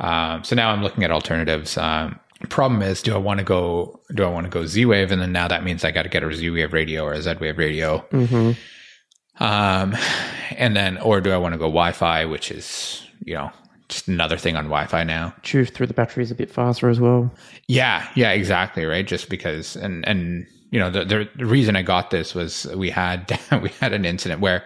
[0.00, 1.76] Um, so now I'm looking at alternatives.
[1.76, 2.18] Um,
[2.48, 4.00] problem is, do I want to go?
[4.14, 5.10] Do I want to go Z Wave?
[5.10, 7.22] And then now that means I got to get a Z Wave radio or a
[7.22, 8.04] Z Wave radio.
[9.38, 9.96] Um,
[10.50, 13.50] and then, or do I want to go Wi Fi, which is you know
[13.88, 15.34] just another thing on Wi Fi now.
[15.42, 17.30] Chew through the batteries a bit faster as well.
[17.66, 19.06] Yeah, yeah, exactly, right.
[19.06, 22.90] Just because, and and you know, the the, the reason I got this was we
[22.90, 24.64] had we had an incident where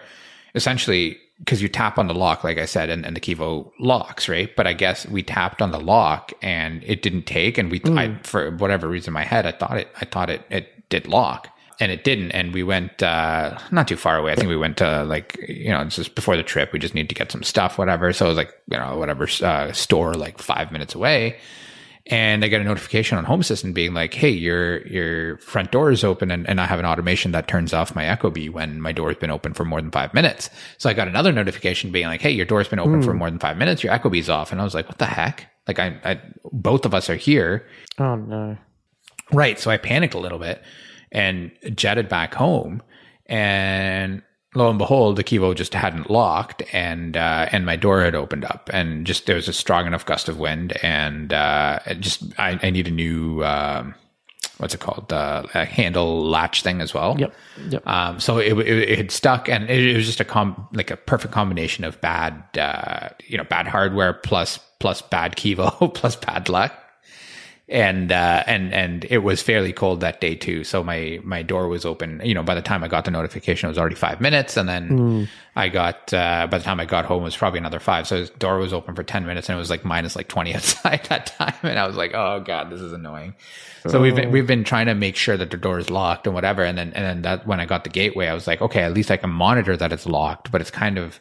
[0.53, 4.29] essentially because you tap on the lock, like I said, and, and the Kevo locks,
[4.29, 4.55] right?
[4.55, 8.17] But I guess we tapped on the lock and it didn't take, and we I,
[8.23, 11.49] for whatever reason in my head I thought it I thought it it did lock.
[11.77, 14.31] And it didn't, and we went uh, not too far away.
[14.31, 16.71] I think we went to like you know this is before the trip.
[16.71, 18.13] We just need to get some stuff, whatever.
[18.13, 21.37] So it was like you know whatever uh, store like five minutes away,
[22.07, 25.91] and I get a notification on Home Assistant being like, "Hey, your your front door
[25.91, 28.91] is open," and, and I have an automation that turns off my ecobee when my
[28.91, 30.51] door has been open for more than five minutes.
[30.77, 33.17] So I got another notification being like, "Hey, your door's been open for hmm.
[33.17, 33.83] more than five minutes.
[33.83, 36.93] Your ecobee's off," and I was like, "What the heck?" Like, I, I both of
[36.93, 37.65] us are here,
[37.97, 38.57] Oh no.
[39.33, 39.59] right?
[39.59, 40.61] So I panicked a little bit
[41.11, 42.83] and jetted back home,
[43.25, 44.21] and
[44.55, 48.45] lo and behold, the Kevo just hadn't locked, and uh, and my door had opened
[48.45, 52.59] up, and just there was a strong enough gust of wind, and uh, just I,
[52.63, 53.95] I need a new um,
[54.57, 57.15] what's it called uh, a handle latch thing as well.
[57.19, 57.33] Yep.
[57.69, 57.87] Yep.
[57.87, 60.91] Um, so it, it, it had stuck, and it, it was just a com like
[60.91, 66.15] a perfect combination of bad, uh, you know, bad hardware plus plus bad Kevo plus
[66.15, 66.73] bad luck.
[67.67, 70.63] And uh, and and it was fairly cold that day too.
[70.63, 72.21] So my my door was open.
[72.23, 74.69] You know, by the time I got the notification, it was already five minutes, and
[74.69, 75.27] then mm.
[75.55, 78.07] I got uh, by the time I got home, it was probably another five.
[78.07, 80.53] So the door was open for ten minutes, and it was like minus like twenty
[80.55, 83.33] outside that time, and I was like, oh god, this is annoying.
[83.87, 86.33] So we've been, we've been trying to make sure that the door is locked and
[86.33, 88.81] whatever, and then and then that when I got the gateway, I was like, okay,
[88.81, 91.19] at least I can monitor that it's locked, but it's kind of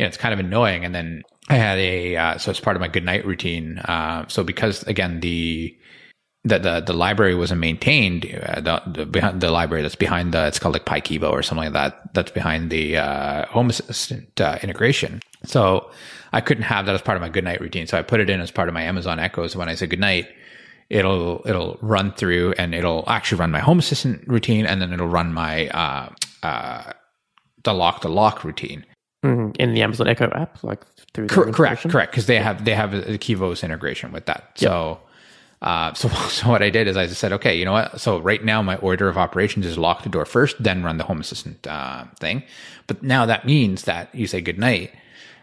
[0.00, 0.86] you know, it's kind of annoying.
[0.86, 3.78] And then I had a uh, so it's part of my good night routine.
[3.80, 5.76] Uh, so because again the
[6.42, 10.46] the the, the library wasn't maintained, uh, the, the behind the library that's behind the
[10.46, 12.14] it's called like PyKevo or something like that.
[12.14, 15.20] That's behind the uh, Home Assistant uh, integration.
[15.44, 15.90] So
[16.32, 17.86] I couldn't have that as part of my good night routine.
[17.86, 19.54] So I put it in as part of my Amazon Echoes.
[19.54, 20.28] When I say good night,
[20.88, 25.08] it'll it'll run through and it'll actually run my Home Assistant routine, and then it'll
[25.08, 26.08] run my uh,
[26.42, 26.92] uh,
[27.64, 28.86] the lock the lock routine.
[29.22, 29.60] Mm-hmm.
[29.60, 30.80] In the Amazon Echo app, like
[31.12, 34.52] through Cor- correct, correct, because they have they have a Kevos integration with that.
[34.56, 34.70] Yep.
[34.70, 35.00] So,
[35.60, 38.00] uh, so so what I did is I just said, okay, you know what?
[38.00, 41.04] So right now my order of operations is lock the door first, then run the
[41.04, 42.42] Home Assistant uh, thing.
[42.86, 44.94] But now that means that you say good night,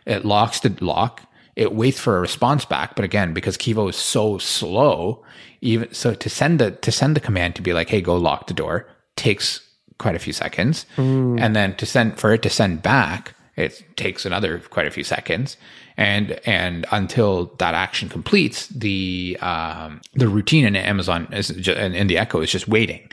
[0.07, 1.21] it locks the lock,
[1.55, 2.95] it waits for a response back.
[2.95, 5.23] But again, because Kevo is so slow,
[5.61, 8.47] even so to send the to send the command to be like, hey, go lock
[8.47, 9.61] the door takes
[9.99, 11.39] quite a few seconds, mm.
[11.39, 15.03] and then to send for it to send back it takes another quite a few
[15.03, 15.58] seconds,
[15.97, 22.08] and and until that action completes, the um, the routine in Amazon is just, in
[22.08, 23.10] the Echo is just waiting,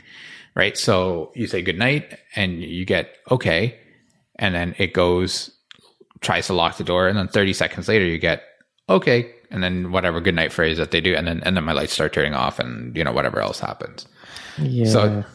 [0.55, 0.77] right?
[0.77, 3.77] So you say good night, and you get okay,
[4.35, 5.51] and then it goes
[6.21, 8.43] tries to lock the door, and then thirty seconds later you get
[8.87, 11.73] okay, and then whatever good night phrase that they do, and then and then my
[11.73, 14.07] lights start turning off, and you know whatever else happens.
[14.59, 14.85] Yeah.
[14.85, 15.25] So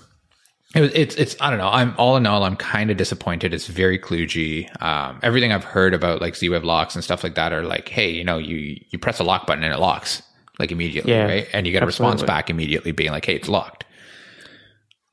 [0.75, 1.69] it, it's it's I don't know.
[1.69, 3.53] I'm all in all, I'm kind of disappointed.
[3.53, 4.69] It's very kludgy.
[4.83, 8.11] Um, everything I've heard about like Z-Wave locks and stuff like that are like, hey,
[8.11, 10.23] you know, you you press a lock button and it locks
[10.61, 11.49] like immediately, yeah, right?
[11.53, 12.15] And you get a absolutely.
[12.15, 13.85] response back immediately, being like, hey, it's locked.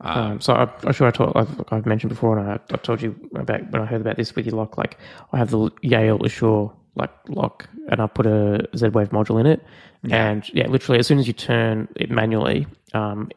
[0.02, 2.78] Um, um, so I, am sure I told I've, I've, mentioned before, and I, I
[2.78, 4.78] told you about when I heard about this with your lock.
[4.78, 4.98] Like
[5.34, 9.48] I have the Yale Assure like lock, and I put a Z Wave module in
[9.48, 9.64] it,
[10.04, 10.30] yeah.
[10.30, 13.32] and yeah, literally as soon as you turn it manually, um,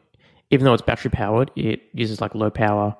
[0.51, 2.95] even though it's battery powered, it uses like low power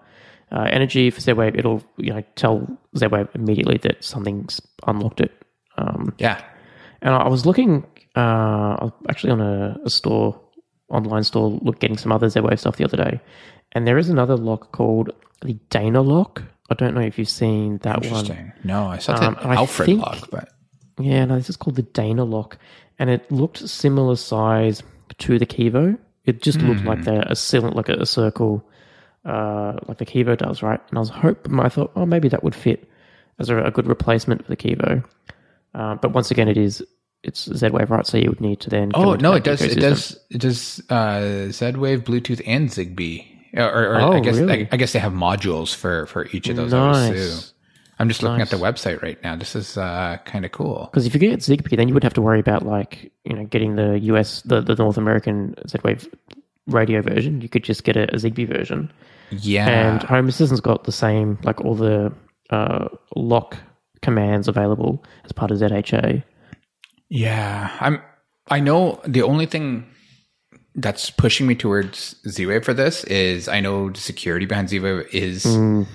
[0.52, 1.56] uh, energy for Z-Wave.
[1.56, 5.32] It'll you know tell Z-Wave immediately that something's unlocked it.
[5.78, 6.44] Um, yeah,
[7.02, 7.86] and I was looking
[8.16, 10.40] uh, actually on a, a, store
[10.90, 13.22] online store, look getting some other Z-Wave stuff the other day,
[13.74, 16.44] and there is another lock called the Danalock.
[16.70, 18.54] I don't know if you've seen that one.
[18.64, 20.50] No, I saw um, Alfred think, lock, but
[21.00, 22.56] yeah, no, this is called the Danalock,
[23.00, 24.84] and it looked similar size
[25.20, 25.98] to the Kevo.
[26.32, 26.70] It just mm.
[26.70, 27.04] looked like hmm.
[27.04, 28.64] the, a cylinder, like a, circle,
[29.26, 30.80] uh, like the Kevo does, right?
[30.90, 32.90] And I was hoping, I thought, oh, maybe that would fit
[33.38, 35.04] as a, a good replacement for the Kevo.
[35.74, 36.84] Uh, but once again, it is
[37.24, 38.06] it's Z Wave, right?
[38.06, 38.92] So you would need to then.
[38.94, 40.20] Oh no, it does, it does.
[40.30, 40.82] It does.
[40.90, 43.28] Uh, Z Wave, Bluetooth, and Zigbee.
[43.54, 44.64] Or, or oh, I guess really?
[44.64, 46.72] I, I, guess they have modules for for each of those.
[46.72, 47.54] Nice.
[48.02, 48.52] I'm just looking nice.
[48.52, 49.36] at the website right now.
[49.36, 50.90] This is uh, kind of cool.
[50.92, 53.46] Because if you get Zigbee, then you would have to worry about like you know
[53.46, 56.10] getting the US, the, the North American Z-Wave
[56.66, 57.42] radio version.
[57.42, 58.92] You could just get a, a Zigbee version.
[59.30, 59.68] Yeah.
[59.68, 62.12] And Home Assistant's got the same, like all the
[62.50, 63.58] uh, lock
[64.02, 66.24] commands available as part of ZHA.
[67.10, 68.02] Yeah, I'm.
[68.48, 69.86] I know the only thing
[70.74, 75.46] that's pushing me towards Z-Wave for this is I know the security behind Z-Wave is.
[75.46, 75.86] Mm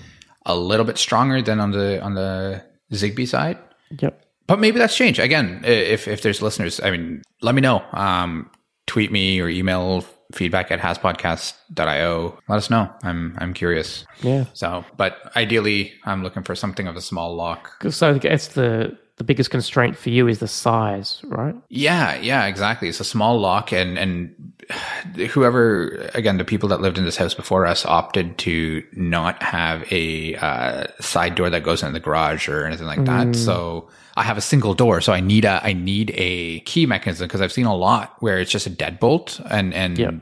[0.47, 3.59] a little bit stronger than on the on the Zigbee side.
[4.01, 4.22] Yep.
[4.47, 5.18] But maybe that's changed.
[5.18, 7.84] Again, if if there's listeners, I mean, let me know.
[7.92, 8.51] Um,
[8.86, 12.38] tweet me or email feedback at hasspodcast.io.
[12.49, 12.90] Let us know.
[13.03, 14.07] I'm I'm curious.
[14.22, 14.47] Yeah.
[14.55, 17.82] So, but ideally, I'm looking for something of a small lock.
[17.90, 21.55] So it's the the biggest constraint for you is the size, right?
[21.69, 22.89] Yeah, yeah, exactly.
[22.89, 24.35] It's a small lock, and and
[25.31, 29.91] whoever again the people that lived in this house before us opted to not have
[29.91, 33.29] a uh, side door that goes into the garage or anything like that.
[33.29, 33.37] Mm.
[33.37, 37.27] So I have a single door, so I need a I need a key mechanism
[37.27, 40.14] because I've seen a lot where it's just a deadbolt, and and yep.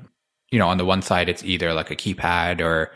[0.52, 2.92] you know on the one side it's either like a keypad or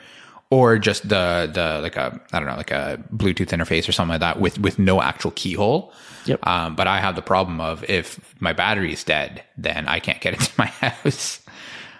[0.50, 4.12] or just the the like a I don't know like a Bluetooth interface or something
[4.12, 5.92] like that with with no actual keyhole.
[6.24, 6.46] Yep.
[6.46, 10.20] Um, but I have the problem of if my battery is dead, then I can't
[10.20, 11.40] get into my house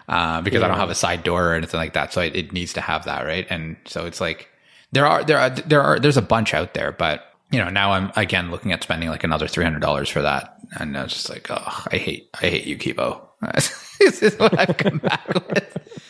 [0.09, 0.66] uh, because yeah.
[0.66, 2.12] I don't have a side door or anything like that.
[2.12, 3.46] So it, it needs to have that, right?
[3.51, 4.49] And so it's like
[4.92, 7.92] there are there are there are there's a bunch out there, but you know now
[7.92, 11.12] I'm again looking at spending like another three hundred dollars for that, and I was
[11.12, 13.20] just like, oh, I hate I hate you, Kevo.
[13.99, 16.03] this is what I've come back with.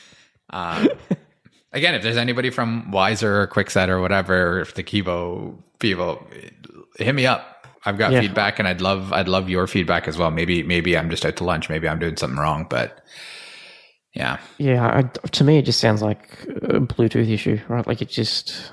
[0.51, 0.89] Um,
[1.73, 6.27] again, if there's anybody from Weiser or Kwikset or whatever, or if the Kevo people,
[6.99, 7.55] hit me up.
[7.87, 8.21] I've got Yeah.
[8.21, 10.31] feedback, and I'd love I'd love your feedback as well.
[10.31, 11.69] Maybe maybe I'm just out to lunch.
[11.71, 13.03] Maybe I'm doing something wrong, but
[14.15, 17.87] yeah, Yeah, I, to me, it just sounds like a Bluetooth issue, right?
[17.87, 18.73] Like it just.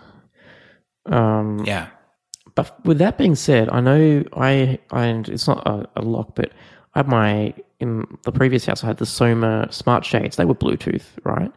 [1.06, 1.88] Um, yeah,
[2.56, 6.52] But with that being said, I know I and it's not a, a lock, but
[6.96, 8.84] I had my in the previous house.
[8.84, 10.36] I had the Soma smart shades.
[10.38, 11.52] They were Bluetooth, right?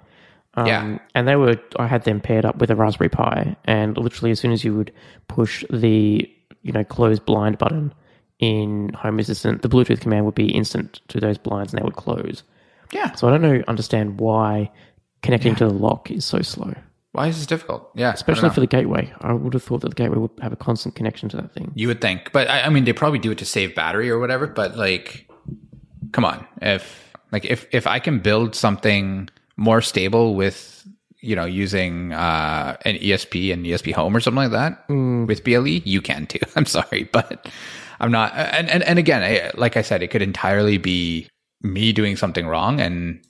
[0.60, 0.98] Um, Yeah.
[1.14, 1.56] And they were.
[1.78, 4.74] I had them paired up with a Raspberry Pi, and literally as soon as you
[4.74, 4.92] would
[5.28, 6.30] push the
[6.62, 7.92] you know close blind button
[8.38, 11.96] in Home Assistant, the Bluetooth command would be instant to those blinds, and they would
[11.96, 12.42] close.
[12.92, 13.12] yeah.
[13.14, 14.70] So I don't know, understand why
[15.22, 16.72] connecting to the lock is so slow,
[17.12, 17.90] Why is this difficult?
[17.96, 19.12] Yeah, especially for the gateway.
[19.20, 21.72] I would have thought that the gateway would have a constant connection to that thing.
[21.74, 24.20] You would think, but I, I mean, they probably do it to save battery or
[24.20, 24.46] whatever.
[24.46, 25.28] But like,
[26.12, 29.28] come on, if like if if I can build something
[29.58, 30.88] more stable with
[31.20, 36.00] you know using uh, an ESP and ESPHome or something like that with BLE, you
[36.00, 36.38] can too.
[36.56, 37.48] I'm sorry, but
[38.00, 38.32] I'm not.
[38.34, 41.28] And and and again, I, like I said, it could entirely be
[41.60, 43.20] me doing something wrong and.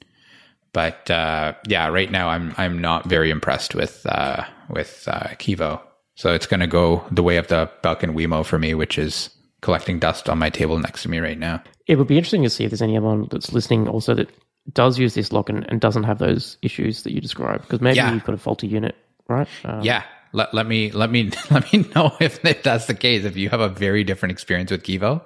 [0.74, 5.80] But uh, yeah, right now I'm I'm not very impressed with uh, with uh, Kevo.
[6.14, 9.30] So it's going to go the way of the Belkin Wemo for me, which is
[9.62, 11.62] collecting dust on my table next to me right now.
[11.86, 14.30] It would be interesting to see if there's anyone that's listening also that
[14.74, 17.62] does use this lock and, and doesn't have those issues that you described.
[17.62, 18.12] Because maybe Yeah.
[18.12, 18.94] you've got a faulty unit,
[19.28, 19.48] right?
[19.64, 20.02] Um, Yeah,
[20.32, 23.24] let, let me let me let me know if, if that's the case.
[23.24, 25.22] If you have a very different experience with Kevo,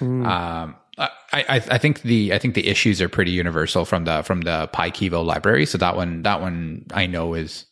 [0.00, 4.22] um, I, I I think the I think the issues are pretty universal from the
[4.22, 5.64] from the PyKevo library.
[5.64, 7.64] So that one that one I know is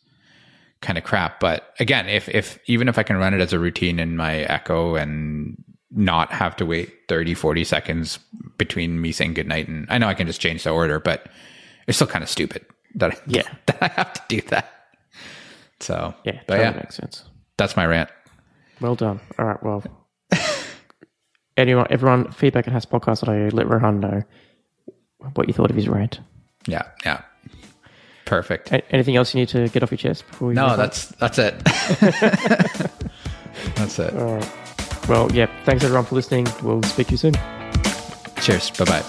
[0.81, 1.39] kind of crap.
[1.39, 4.37] But again, if if even if I can run it as a routine in my
[4.37, 5.61] Echo and
[5.93, 8.19] not have to wait 30, 40 seconds
[8.57, 11.27] between me saying goodnight and I know I can just change the order, but
[11.87, 12.65] it's still kind of stupid
[12.95, 13.41] that I, Yeah.
[13.67, 14.71] that I have to do that.
[15.79, 17.23] So Yeah, but totally yeah, makes sense.
[17.57, 18.09] that's my rant.
[18.79, 19.19] Well done.
[19.37, 19.83] All right, well.
[21.57, 23.49] anyone, everyone, feedback at hasspodcast.io.
[23.51, 24.23] Let Rohan know
[25.35, 26.19] what you thought of his rant.
[26.67, 27.21] Yeah, yeah.
[28.25, 28.71] Perfect.
[28.71, 30.77] A- anything else you need to get off your chest before we No, move on?
[30.79, 31.59] that's that's it.
[33.75, 34.13] that's it.
[34.15, 34.51] All right.
[35.11, 36.47] Well, yeah, thanks everyone for listening.
[36.63, 37.33] We'll speak to you soon.
[38.39, 38.71] Cheers.
[38.71, 39.03] Bye bye.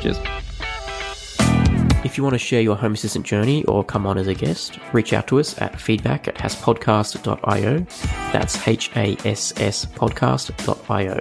[0.00, 0.16] Cheers.
[2.04, 4.78] If you want to share your Home Assistant journey or come on as a guest,
[4.92, 7.80] reach out to us at feedback at hasspodcast.io.
[8.32, 11.20] That's H A S S podcast.io.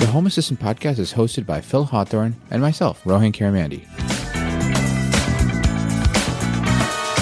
[0.00, 4.07] The Home Assistant podcast is hosted by Phil Hawthorne and myself, Rohan Karamandi.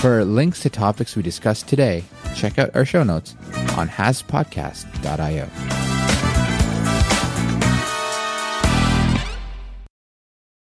[0.01, 3.35] For links to topics we discussed today, check out our show notes
[3.77, 5.96] on hasspodcast.io.